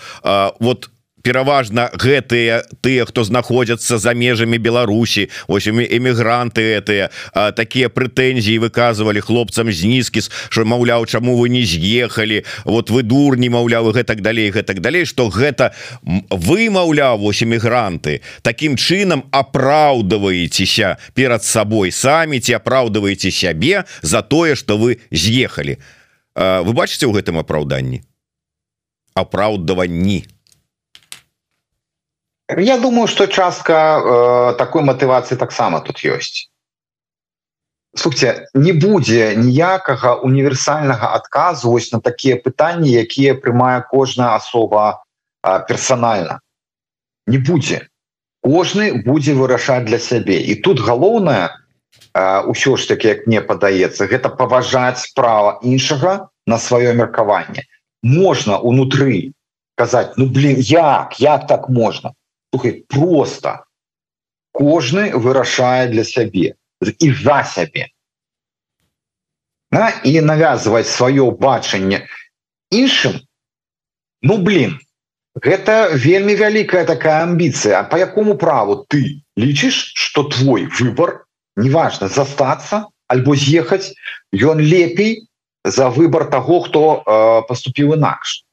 вот 0.58 0.90
у 0.90 0.95
пераважна 1.26 1.90
гэтыя 1.90 2.62
тыя 2.86 3.02
хто 3.02 3.26
знаходзяцца 3.26 3.98
за 3.98 4.14
межамі 4.14 4.62
Беларусі. 4.62 5.26
Ось 5.50 5.66
эмігранты 5.66 6.62
этыя 6.78 7.10
такія 7.58 7.90
прэтэнзіі 7.90 8.62
выказывалі 8.62 9.18
хлопцам 9.18 9.66
з 9.74 9.90
нізкіс 9.90 10.30
що 10.54 10.62
маўляў 10.62 11.02
чаму 11.10 11.34
вы 11.34 11.50
не 11.50 11.66
з'ехалі? 11.66 12.46
Вот 12.62 12.94
вы 12.94 13.02
дурні 13.02 13.50
маўляў 13.50 13.90
гэтак 13.90 14.22
далей 14.22 14.54
гэтак 14.54 14.78
далей 14.78 15.02
что 15.02 15.26
гэта 15.26 15.74
вы 16.30 16.70
маўляў 16.70 17.18
вось 17.18 17.42
эмігранты 17.42 18.22
таким 18.46 18.78
чынам 18.78 19.26
апраўдываецеся 19.34 20.94
перад 21.18 21.42
сабой 21.42 21.90
самі 21.90 22.38
ці 22.38 22.54
апраўдываеце 22.62 23.34
сябе 23.34 23.82
за 24.02 24.22
тое 24.22 24.54
что 24.54 24.78
вы 24.78 25.02
з'ехалі. 25.10 25.82
Вы 26.38 26.70
бачыце 26.70 27.10
ў 27.10 27.18
гэтым 27.18 27.42
апраўданні? 27.42 28.06
Апраўдаванні 29.18 30.35
Я 32.48 32.78
думаю 32.78 33.08
что 33.08 33.26
частка 33.26 34.00
э, 34.52 34.58
такой 34.58 34.82
мотывации 34.82 35.36
таксама 35.36 35.80
тут 35.80 35.98
есть 36.04 36.50
слухайте 37.96 38.48
не 38.54 38.72
будзе 38.72 39.34
ніякага 39.36 40.14
універсальнага 40.14 41.14
адказу 41.16 41.70
вось 41.70 41.92
на 41.92 42.00
такія 42.00 42.36
пытанні 42.36 42.92
якія 42.92 43.34
прымае 43.34 43.82
кожная 43.90 44.36
асоба 44.36 45.02
э, 45.42 45.66
персональна 45.68 46.40
не 47.26 47.38
будзе. 47.38 47.88
Кожны 48.42 49.02
будзе 49.02 49.34
вырашаць 49.34 49.84
для 49.84 49.98
сябе. 49.98 50.38
І 50.38 50.62
тут 50.62 50.80
галоўнае 50.80 51.50
ўсё 52.16 52.76
ж 52.76 52.88
таки 52.88 53.08
як 53.08 53.26
мне 53.26 53.40
падаецца 53.40 54.06
гэта 54.06 54.30
паважаць 54.30 55.10
права 55.16 55.58
іншага 55.62 56.30
на 56.46 56.58
сваё 56.58 56.94
меркаванне. 56.94 57.66
Можна 58.02 58.60
унутры 58.60 59.32
казаць 59.74 60.14
ну 60.16 60.30
блин 60.30 60.60
як? 60.60 61.18
Як 61.20 61.46
так 61.50 61.68
можна 61.68 62.15
Слухай, 62.56 62.86
просто 62.88 63.66
кожны 64.52 65.12
вырашае 65.12 65.88
для 65.92 66.04
сябе 66.04 66.54
і 66.80 67.12
за 67.12 67.44
сябе. 67.44 67.88
Да? 69.70 69.92
і 70.04 70.20
навязывать 70.24 70.88
сваё 70.88 71.36
бачанне 71.36 72.08
іншым. 72.72 73.20
Ну 74.22 74.38
блин 74.38 74.80
гэта 75.36 75.92
вельмі 75.92 76.32
вялікая 76.32 76.86
такая 76.88 77.28
амбіцыя. 77.28 77.84
По 77.84 78.00
якому 78.00 78.38
праву 78.40 78.86
ты 78.88 79.20
лічыш 79.36 79.92
что 79.92 80.24
твой 80.24 80.64
выбор 80.80 81.26
неважно 81.56 82.08
застаться 82.08 82.88
альбо 83.06 83.36
з'ехаць 83.36 83.92
ён 84.32 84.64
лепей 84.64 85.28
за 85.64 85.90
выбор 85.90 86.30
того 86.30 86.60
хто 86.60 87.04
э, 87.04 87.48
поступіў 87.48 88.00
інакш 88.00 88.45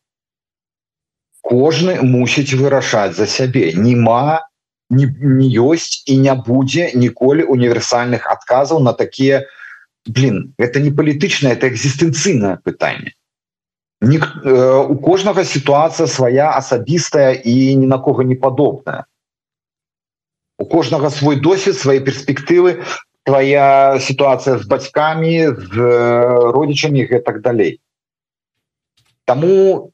кожны 1.43 1.99
мусіць 2.01 2.55
вырашаць 2.55 3.15
за 3.19 3.27
сябе. 3.27 3.73
Нема 3.75 4.47
не, 4.89 5.11
не 5.19 5.49
ёсць 5.59 6.03
і 6.07 6.17
не 6.23 6.33
будзе 6.33 6.91
ніколі 6.95 7.43
універсальных 7.43 8.31
адказаў 8.31 8.79
на 8.79 8.93
такія 8.93 9.43
блин 10.05 10.53
это 10.57 10.79
не 10.79 10.91
палітычна 10.91 11.51
это 11.55 11.67
экзістэнцыйнае 11.67 12.57
пытанне. 12.63 13.15
Ні, 14.03 14.19
э, 14.19 14.87
у 14.87 14.95
кожнага 14.99 15.43
сітуацыя 15.43 16.07
свая 16.07 16.51
асабістая 16.59 17.39
і 17.39 17.75
ні 17.75 17.87
на 17.87 17.99
кого 17.99 18.23
не 18.23 18.35
падобная. 18.35 19.05
У 20.59 20.65
кожнага 20.65 21.09
свой 21.09 21.39
досвед 21.39 21.77
свае 21.79 21.99
перспектывы 21.99 22.83
твоя 23.23 23.99
сітуацыя 23.99 24.59
з 24.59 24.67
бацькамі 24.67 25.47
з 25.47 25.71
э, 25.79 26.51
родзічамі 26.51 27.07
гэтак 27.07 27.39
далей. 27.41 27.79
Таму 29.23 29.92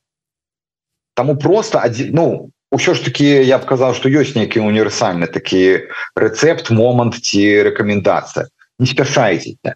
Таму 1.19 1.35
просто 1.35 1.83
адзін 1.83 2.15
ну 2.15 2.25
ўсё 2.71 2.95
ж 2.95 3.03
таки 3.03 3.27
я 3.43 3.59
б 3.59 3.67
казаў 3.67 3.91
что 3.91 4.07
ёсць 4.07 4.39
нейкі 4.39 4.63
універсальны 4.63 5.27
такі 5.27 5.91
рецепт 6.15 6.71
момант 6.71 7.19
ці 7.19 7.43
рэкамендацыя. 7.67 8.47
Не 8.79 8.87
спяшайцеся. 8.87 9.75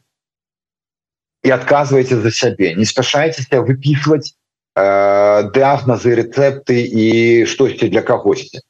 І 1.43 1.49
адказваеце 1.51 2.23
за 2.23 2.31
сябе. 2.31 2.71
Не 2.79 2.87
спяшайцеся 2.87 3.59
выпісваць 3.59 4.31
э, 4.31 5.51
дыагназы 5.51 6.15
рэцэпты 6.15 6.79
і 6.79 7.43
штосьці 7.43 7.91
для 7.91 8.07
кагосьці. 8.07 8.63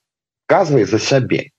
Казвай 0.50 0.90
за 0.90 0.98
сябе. 0.98 1.54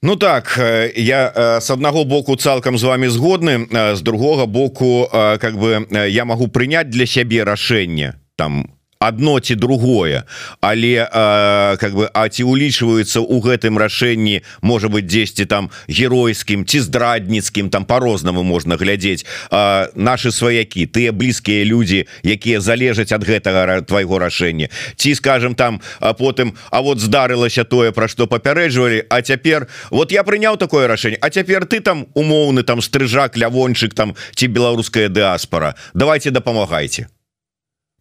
Ну 0.00 0.16
так 0.16 0.56
я 0.96 1.60
с 1.60 1.70
аднаго 1.70 2.08
боку 2.08 2.40
цалкам 2.40 2.78
з 2.78 2.82
вами 2.82 3.12
згодны 3.12 3.68
з 3.92 4.00
другога 4.00 4.46
боку 4.46 5.06
как 5.12 5.60
бы 5.60 5.84
я 6.08 6.24
могу 6.24 6.48
прыняць 6.48 6.88
для 6.88 7.04
сябе 7.04 7.44
рашэнне 7.44 8.21
там 8.36 8.64
одно 9.02 9.40
ці 9.40 9.54
другое. 9.54 10.22
Але 10.60 11.08
э, 11.12 11.76
как 11.76 11.94
бы 11.94 12.08
а 12.14 12.28
ці 12.28 12.44
улічваюцца 12.44 13.20
у 13.20 13.40
гэтым 13.40 13.78
рашэнні 13.78 14.42
можа 14.62 14.88
быть 14.88 15.06
10 15.06 15.48
там 15.48 15.70
геройскім 15.88 16.64
ці 16.66 16.80
здрадніцкім 16.80 17.70
там 17.70 17.84
по-рознаму 17.84 18.42
можна 18.42 18.76
глядзець. 18.76 19.26
Э, 19.50 19.88
наши 19.94 20.30
сваякі 20.30 20.86
тыя 20.86 21.12
блізкія 21.12 21.64
люди 21.64 22.06
якія 22.22 22.60
залежаць 22.60 23.12
от 23.12 23.26
гэтага 23.26 23.82
твайго 23.82 24.18
рашэння. 24.18 24.68
Ці 24.96 25.14
скажем 25.14 25.54
там 25.54 25.80
а 26.00 26.12
потым 26.12 26.54
А 26.70 26.80
вот 26.80 27.00
здарылася 27.00 27.64
тое 27.64 27.92
про 27.92 28.08
что 28.08 28.26
папярэджвалі 28.26 29.06
А 29.10 29.22
цяпер 29.22 29.66
вот 29.90 30.12
я 30.12 30.22
прыняў 30.22 30.56
такое 30.56 30.86
рашэнне 30.86 31.18
А 31.20 31.30
цяпер 31.30 31.66
ты 31.66 31.80
там 31.80 32.06
умоўны 32.14 32.62
там 32.62 32.80
стрыжак 32.80 33.36
лявончык 33.36 33.94
там 33.94 34.14
ці 34.34 34.46
беларуская 34.46 35.08
дыаспора 35.08 35.74
давайте 35.94 36.30
дапамагайце 36.30 37.08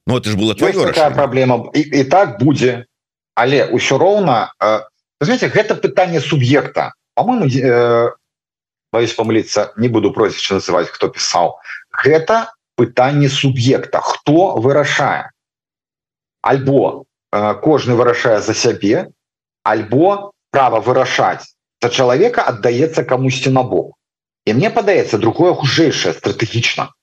Ну 0.07 0.17
это 0.17 0.29
ж 0.29 0.35
было 0.35 0.55
такая 0.55 1.11
проблема. 1.11 1.69
І, 1.73 1.79
і 1.79 2.03
так 2.03 2.39
будзе 2.39 2.85
але 3.35 3.71
ўсё 3.71 3.97
роўна 3.97 4.53
э, 4.59 4.85
знаете 5.21 5.47
гэта 5.47 5.75
пытанне 5.75 6.19
суб'екта. 6.19 6.93
По-моему 7.15 7.47
э, 7.47 8.11
боюсь 8.91 9.13
помылиться 9.13 9.73
не 9.77 9.87
буду 9.87 10.11
просіць 10.11 10.51
называть 10.51 10.89
хто 10.89 11.09
пісаў 11.09 11.57
гэта 11.91 12.51
пытанне 12.75 13.29
суб'екта. 13.29 14.01
Хто 14.01 14.57
вырашае? 14.57 15.31
Альбо 16.41 17.05
э, 17.31 17.53
кожны 17.61 17.95
вырашае 17.95 18.41
за 18.41 18.53
сябе 18.53 19.09
альбо 19.63 20.31
право 20.51 20.79
вырашаць. 20.79 21.55
За 21.81 21.89
чалавека 21.89 22.45
аддаецца 22.45 23.03
камусьці 23.03 23.49
на 23.49 23.63
бок. 23.63 23.97
І 24.45 24.53
мне 24.53 24.69
падаецца 24.69 25.17
другое 25.17 25.53
хужэйшае 25.53 26.13
стратэгічна. 26.13 26.93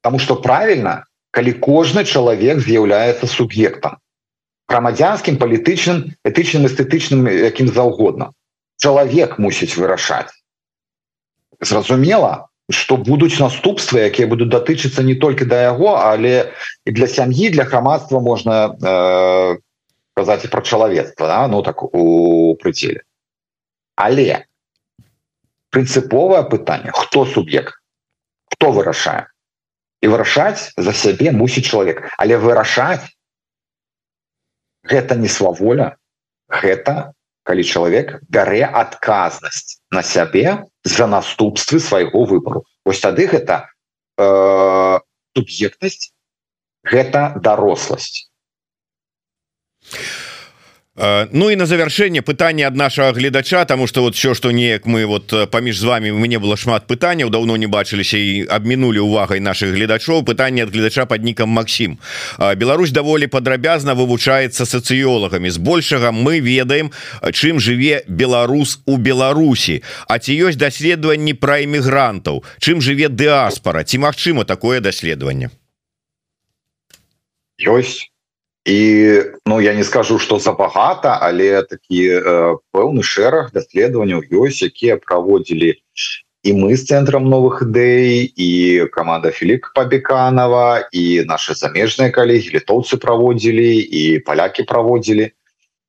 Потому 0.00 0.18
что 0.18 0.36
правильно 0.36 1.04
калі 1.32 1.52
кожны 1.64 2.04
чалавек 2.04 2.60
з'яўляецца 2.60 3.26
суб'ектам. 3.26 3.98
Грамадзянскім 4.68 5.40
палітычным 5.40 6.12
этычным 6.28 6.68
эстэтычным 6.68 7.26
якім 7.28 7.72
заўгодна. 7.72 8.32
Чалавек 8.78 9.38
мусіць 9.38 9.76
вырашаць. 9.76 10.32
Зразумела 11.60 12.52
что 12.70 12.96
будуць 12.96 13.38
наступствы 13.40 14.06
якія 14.06 14.28
будуць 14.30 14.48
датычыцца 14.52 15.02
не 15.02 15.14
толькі 15.14 15.44
да 15.50 15.60
яго 15.62 15.98
але 15.98 16.52
і 16.86 16.90
для 16.92 17.08
сям'і 17.10 17.50
для 17.50 17.64
грамадства 17.64 18.20
можна 18.20 18.70
э, 18.72 19.58
казаць 20.14 20.44
і 20.44 20.48
про 20.48 20.62
чалавецтва 20.62 21.26
да? 21.26 21.40
ну 21.48 21.62
так 21.62 21.82
у 21.82 22.54
прыцеле 22.62 23.02
але 23.96 24.46
прынцыповае 25.74 26.46
пытанне 26.48 26.94
хто 26.94 27.26
суб'ект 27.26 27.74
хто 28.54 28.70
вырашае 28.70 29.26
і 30.02 30.10
вырашаць 30.10 30.74
за 30.76 30.92
сябе 30.92 31.32
мусіць 31.32 31.66
чалавек 31.70 32.04
але 32.18 32.36
вырашаць 32.42 33.06
гэта 34.92 35.16
не 35.16 35.30
сваволя 35.30 35.94
гэта 36.50 37.12
калі 37.46 37.62
чалавек 37.62 38.18
бярэ 38.30 38.66
адказнасць 38.66 39.78
на 39.90 40.02
сябе 40.02 40.66
за 40.82 41.06
наступствы 41.06 41.80
свайго 41.80 42.24
выбору 42.24 42.66
ось 42.84 43.00
тады 43.00 43.26
гэта 43.30 43.62
э, 44.18 44.98
суб'ектнасць 45.38 46.10
гэта 46.82 47.32
даросласць 47.38 48.28
Ну 50.94 51.48
і 51.48 51.56
на 51.56 51.64
завяршэнне 51.64 52.20
пытання 52.20 52.66
ад 52.68 52.76
нашага 52.76 53.12
гледача 53.16 53.64
тому 53.64 53.86
что 53.86 54.02
вот 54.02 54.14
все 54.14 54.34
что 54.34 54.50
неяк 54.50 54.84
мы 54.84 55.06
вот 55.06 55.32
паміж 55.50 55.78
з 55.78 55.84
вами 55.84 56.12
мне 56.12 56.38
было 56.38 56.56
шмат 56.56 56.86
пытанняў 56.86 57.30
давно 57.30 57.56
не 57.56 57.66
бачыліся 57.66 58.18
і 58.20 58.44
абмінулі 58.44 58.98
увагай 59.00 59.40
наших 59.40 59.72
гледачоў 59.72 60.20
пытанне 60.22 60.62
ад 60.62 60.70
гледача 60.70 61.06
под 61.06 61.24
нікам 61.24 61.48
Макссім 61.48 61.96
Беларусь 62.38 62.92
даволі 62.92 63.26
падрабязна 63.26 63.94
вывучаецца 63.96 64.68
сацыёлагамі 64.68 65.48
збольшага 65.48 66.12
мы 66.12 66.44
ведаем 66.44 66.92
чым 67.32 67.56
жыве 67.56 68.04
беларус 68.06 68.80
у 68.84 68.96
Беларусі. 68.96 69.82
А 70.08 70.18
ці 70.18 70.36
ёсць 70.36 70.60
даследаванні 70.60 71.32
пра 71.34 71.64
эмігрантаў? 71.64 72.44
Чым 72.60 72.84
жыве 72.84 73.08
дыаспора? 73.08 73.84
Ці 73.84 73.96
магчыма 73.98 74.44
такое 74.44 74.80
даследаванне? 74.80 75.48
Ёсць 77.64 78.11
і 78.64 79.22
ну 79.46 79.60
я 79.60 79.74
не 79.74 79.84
скажу 79.84 80.18
что 80.18 80.38
забагата 80.38 81.18
але 81.20 81.62
такі 81.62 82.00
э, 82.08 82.56
пэўны 82.72 83.02
шэраг 83.02 83.50
даследаванняў 83.52 84.22
ёсць 84.30 84.62
якія 84.62 84.96
праводзілі 85.02 85.74
і 86.42 86.50
мы 86.58 86.76
з 86.78 86.86
цэнтрам 86.86 87.26
новых 87.26 87.62
ідэй 87.66 88.22
і 88.22 88.86
команда 88.94 89.30
Філіп 89.30 89.66
пабеканова 89.74 90.86
і 90.92 91.24
наши 91.26 91.54
замежныя 91.54 92.10
калегі 92.10 92.54
літоўцы 92.54 93.02
праводзілі 93.02 93.82
і 93.82 94.18
палякі 94.22 94.62
праводзілі 94.62 95.34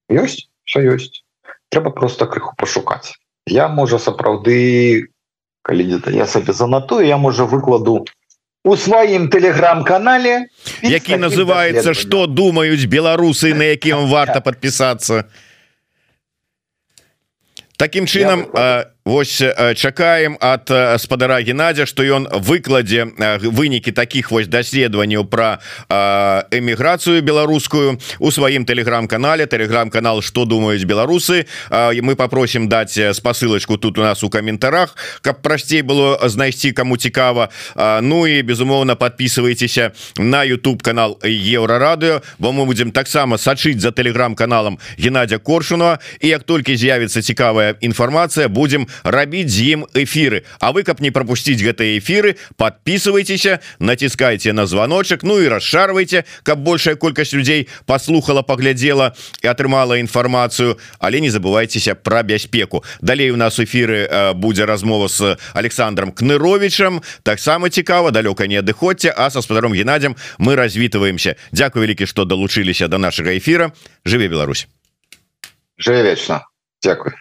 ёсць 0.10 0.50
все 0.66 0.82
ёсць 0.82 1.22
трэба 1.70 1.94
просто 1.94 2.26
крыху 2.26 2.58
пашукаць 2.58 3.14
я 3.46 3.70
можа 3.70 4.02
сапраўды 4.02 5.14
калі 5.62 5.84
где-то 5.86 6.10
я 6.10 6.26
сабе 6.26 6.54
занатую 6.54 7.06
я 7.06 7.18
можа 7.18 7.46
выкладу 7.46 8.06
у 8.64 8.78
сваім 8.78 9.28
телеграм-канале 9.30 10.48
які 10.82 11.18
называется 11.18 11.94
что 11.94 12.28
думаюць 12.28 12.86
беларусы 12.88 13.54
на 13.54 13.76
якім 13.76 14.08
варта 14.08 14.40
подпісацца 14.42 15.26
таким 17.78 18.08
чынам 18.08 18.48
Вось 19.06 19.44
чакаем 19.76 20.38
ад 20.40 20.72
спадара 20.98 21.42
Геннадзя 21.42 21.86
что 21.86 22.04
ён 22.08 22.24
выкладзе 22.32 23.12
вынікі 23.44 23.92
таких 23.92 24.32
вось 24.32 24.48
даследаванняў 24.48 25.28
про 25.28 25.60
эміграцыю 26.48 27.20
беларускую 27.20 28.00
у 28.20 28.32
сваім 28.32 28.64
телеграм-канале 28.64 29.46
телеграм-канал 29.46 30.22
что 30.22 30.46
думаюць 30.46 30.88
беларусы 30.88 31.44
і 31.68 32.00
мы 32.00 32.16
попросім 32.16 32.70
даць 32.72 32.96
спасылочку 32.96 33.76
тут 33.76 34.00
у 34.00 34.02
нас 34.08 34.24
у 34.24 34.30
каментарах 34.30 34.96
каб 35.20 35.42
прасцей 35.44 35.82
было 35.82 36.18
знайсці 36.24 36.72
кому 36.72 36.96
цікава. 36.96 37.50
Ну 38.02 38.28
і 38.28 38.42
безумоўно 38.42 38.96
подписывайтеся 38.96 39.92
на 40.16 40.48
YouTube 40.48 40.82
канал 40.82 41.20
еврорадыо 41.24 42.22
бо 42.40 42.54
мы 42.54 42.66
будем 42.66 42.92
таксама 42.92 43.38
сачыць 43.38 43.82
за 43.82 43.92
телеграм-каналам 43.92 44.80
Геннадзя 44.98 45.44
коршуна 45.44 46.00
і 46.22 46.28
як 46.28 46.44
толькі 46.44 46.78
з'явится 46.78 47.22
цікавая 47.22 47.76
інфармацыя 47.82 48.48
будем 48.48 48.88
рабіць 49.04 49.50
з 49.50 49.74
ім 49.74 49.86
эфиры 49.94 50.44
А 50.60 50.72
вы 50.72 50.84
каб 50.84 51.02
не 51.02 51.12
пропусціць 51.12 51.62
гэтыя 51.62 51.98
эфиры 52.00 52.38
подписывайтеся 52.58 53.60
націскайте 53.80 54.54
на 54.54 54.66
звоночек 54.66 55.24
Ну 55.24 55.40
і 55.40 55.48
расшарвайте 55.48 56.24
каб 56.44 56.60
большая 56.60 56.96
колькасць 56.96 57.34
людзей 57.34 57.68
послухала 57.86 58.42
поглядела 58.42 59.16
і 59.42 59.48
атрымала 59.48 59.98
інфармацыю. 60.00 60.78
Але 61.00 61.22
не 61.22 61.30
забывайтеся 61.30 61.96
про 61.96 62.24
бяспеку. 62.24 62.84
Далей 63.02 63.32
у 63.32 63.36
нас 63.36 63.60
эфиры 63.60 64.34
будзе 64.34 64.66
размова 64.66 65.08
с 65.08 65.38
Александром 65.54 66.12
кныровичам 66.12 67.02
таксама 67.24 67.70
цікава 67.70 68.12
далёка 68.12 68.48
не 68.48 68.58
адыходзьце 68.58 69.14
а 69.16 69.30
со 69.30 69.42
спадаром 69.42 69.74
геннадзям 69.74 70.16
мы 70.38 70.56
развітываемся 70.56 71.36
Дякую 71.52 71.86
вялікі 71.86 72.06
что 72.06 72.26
долучыліся 72.26 72.88
до 72.88 72.98
нашага 72.98 73.38
эфира 73.38 73.74
жыве 74.06 74.28
Беларусь! 74.28 74.68
Жыве 75.78 76.04
вечна 76.04 76.46
Дякую 76.82 77.16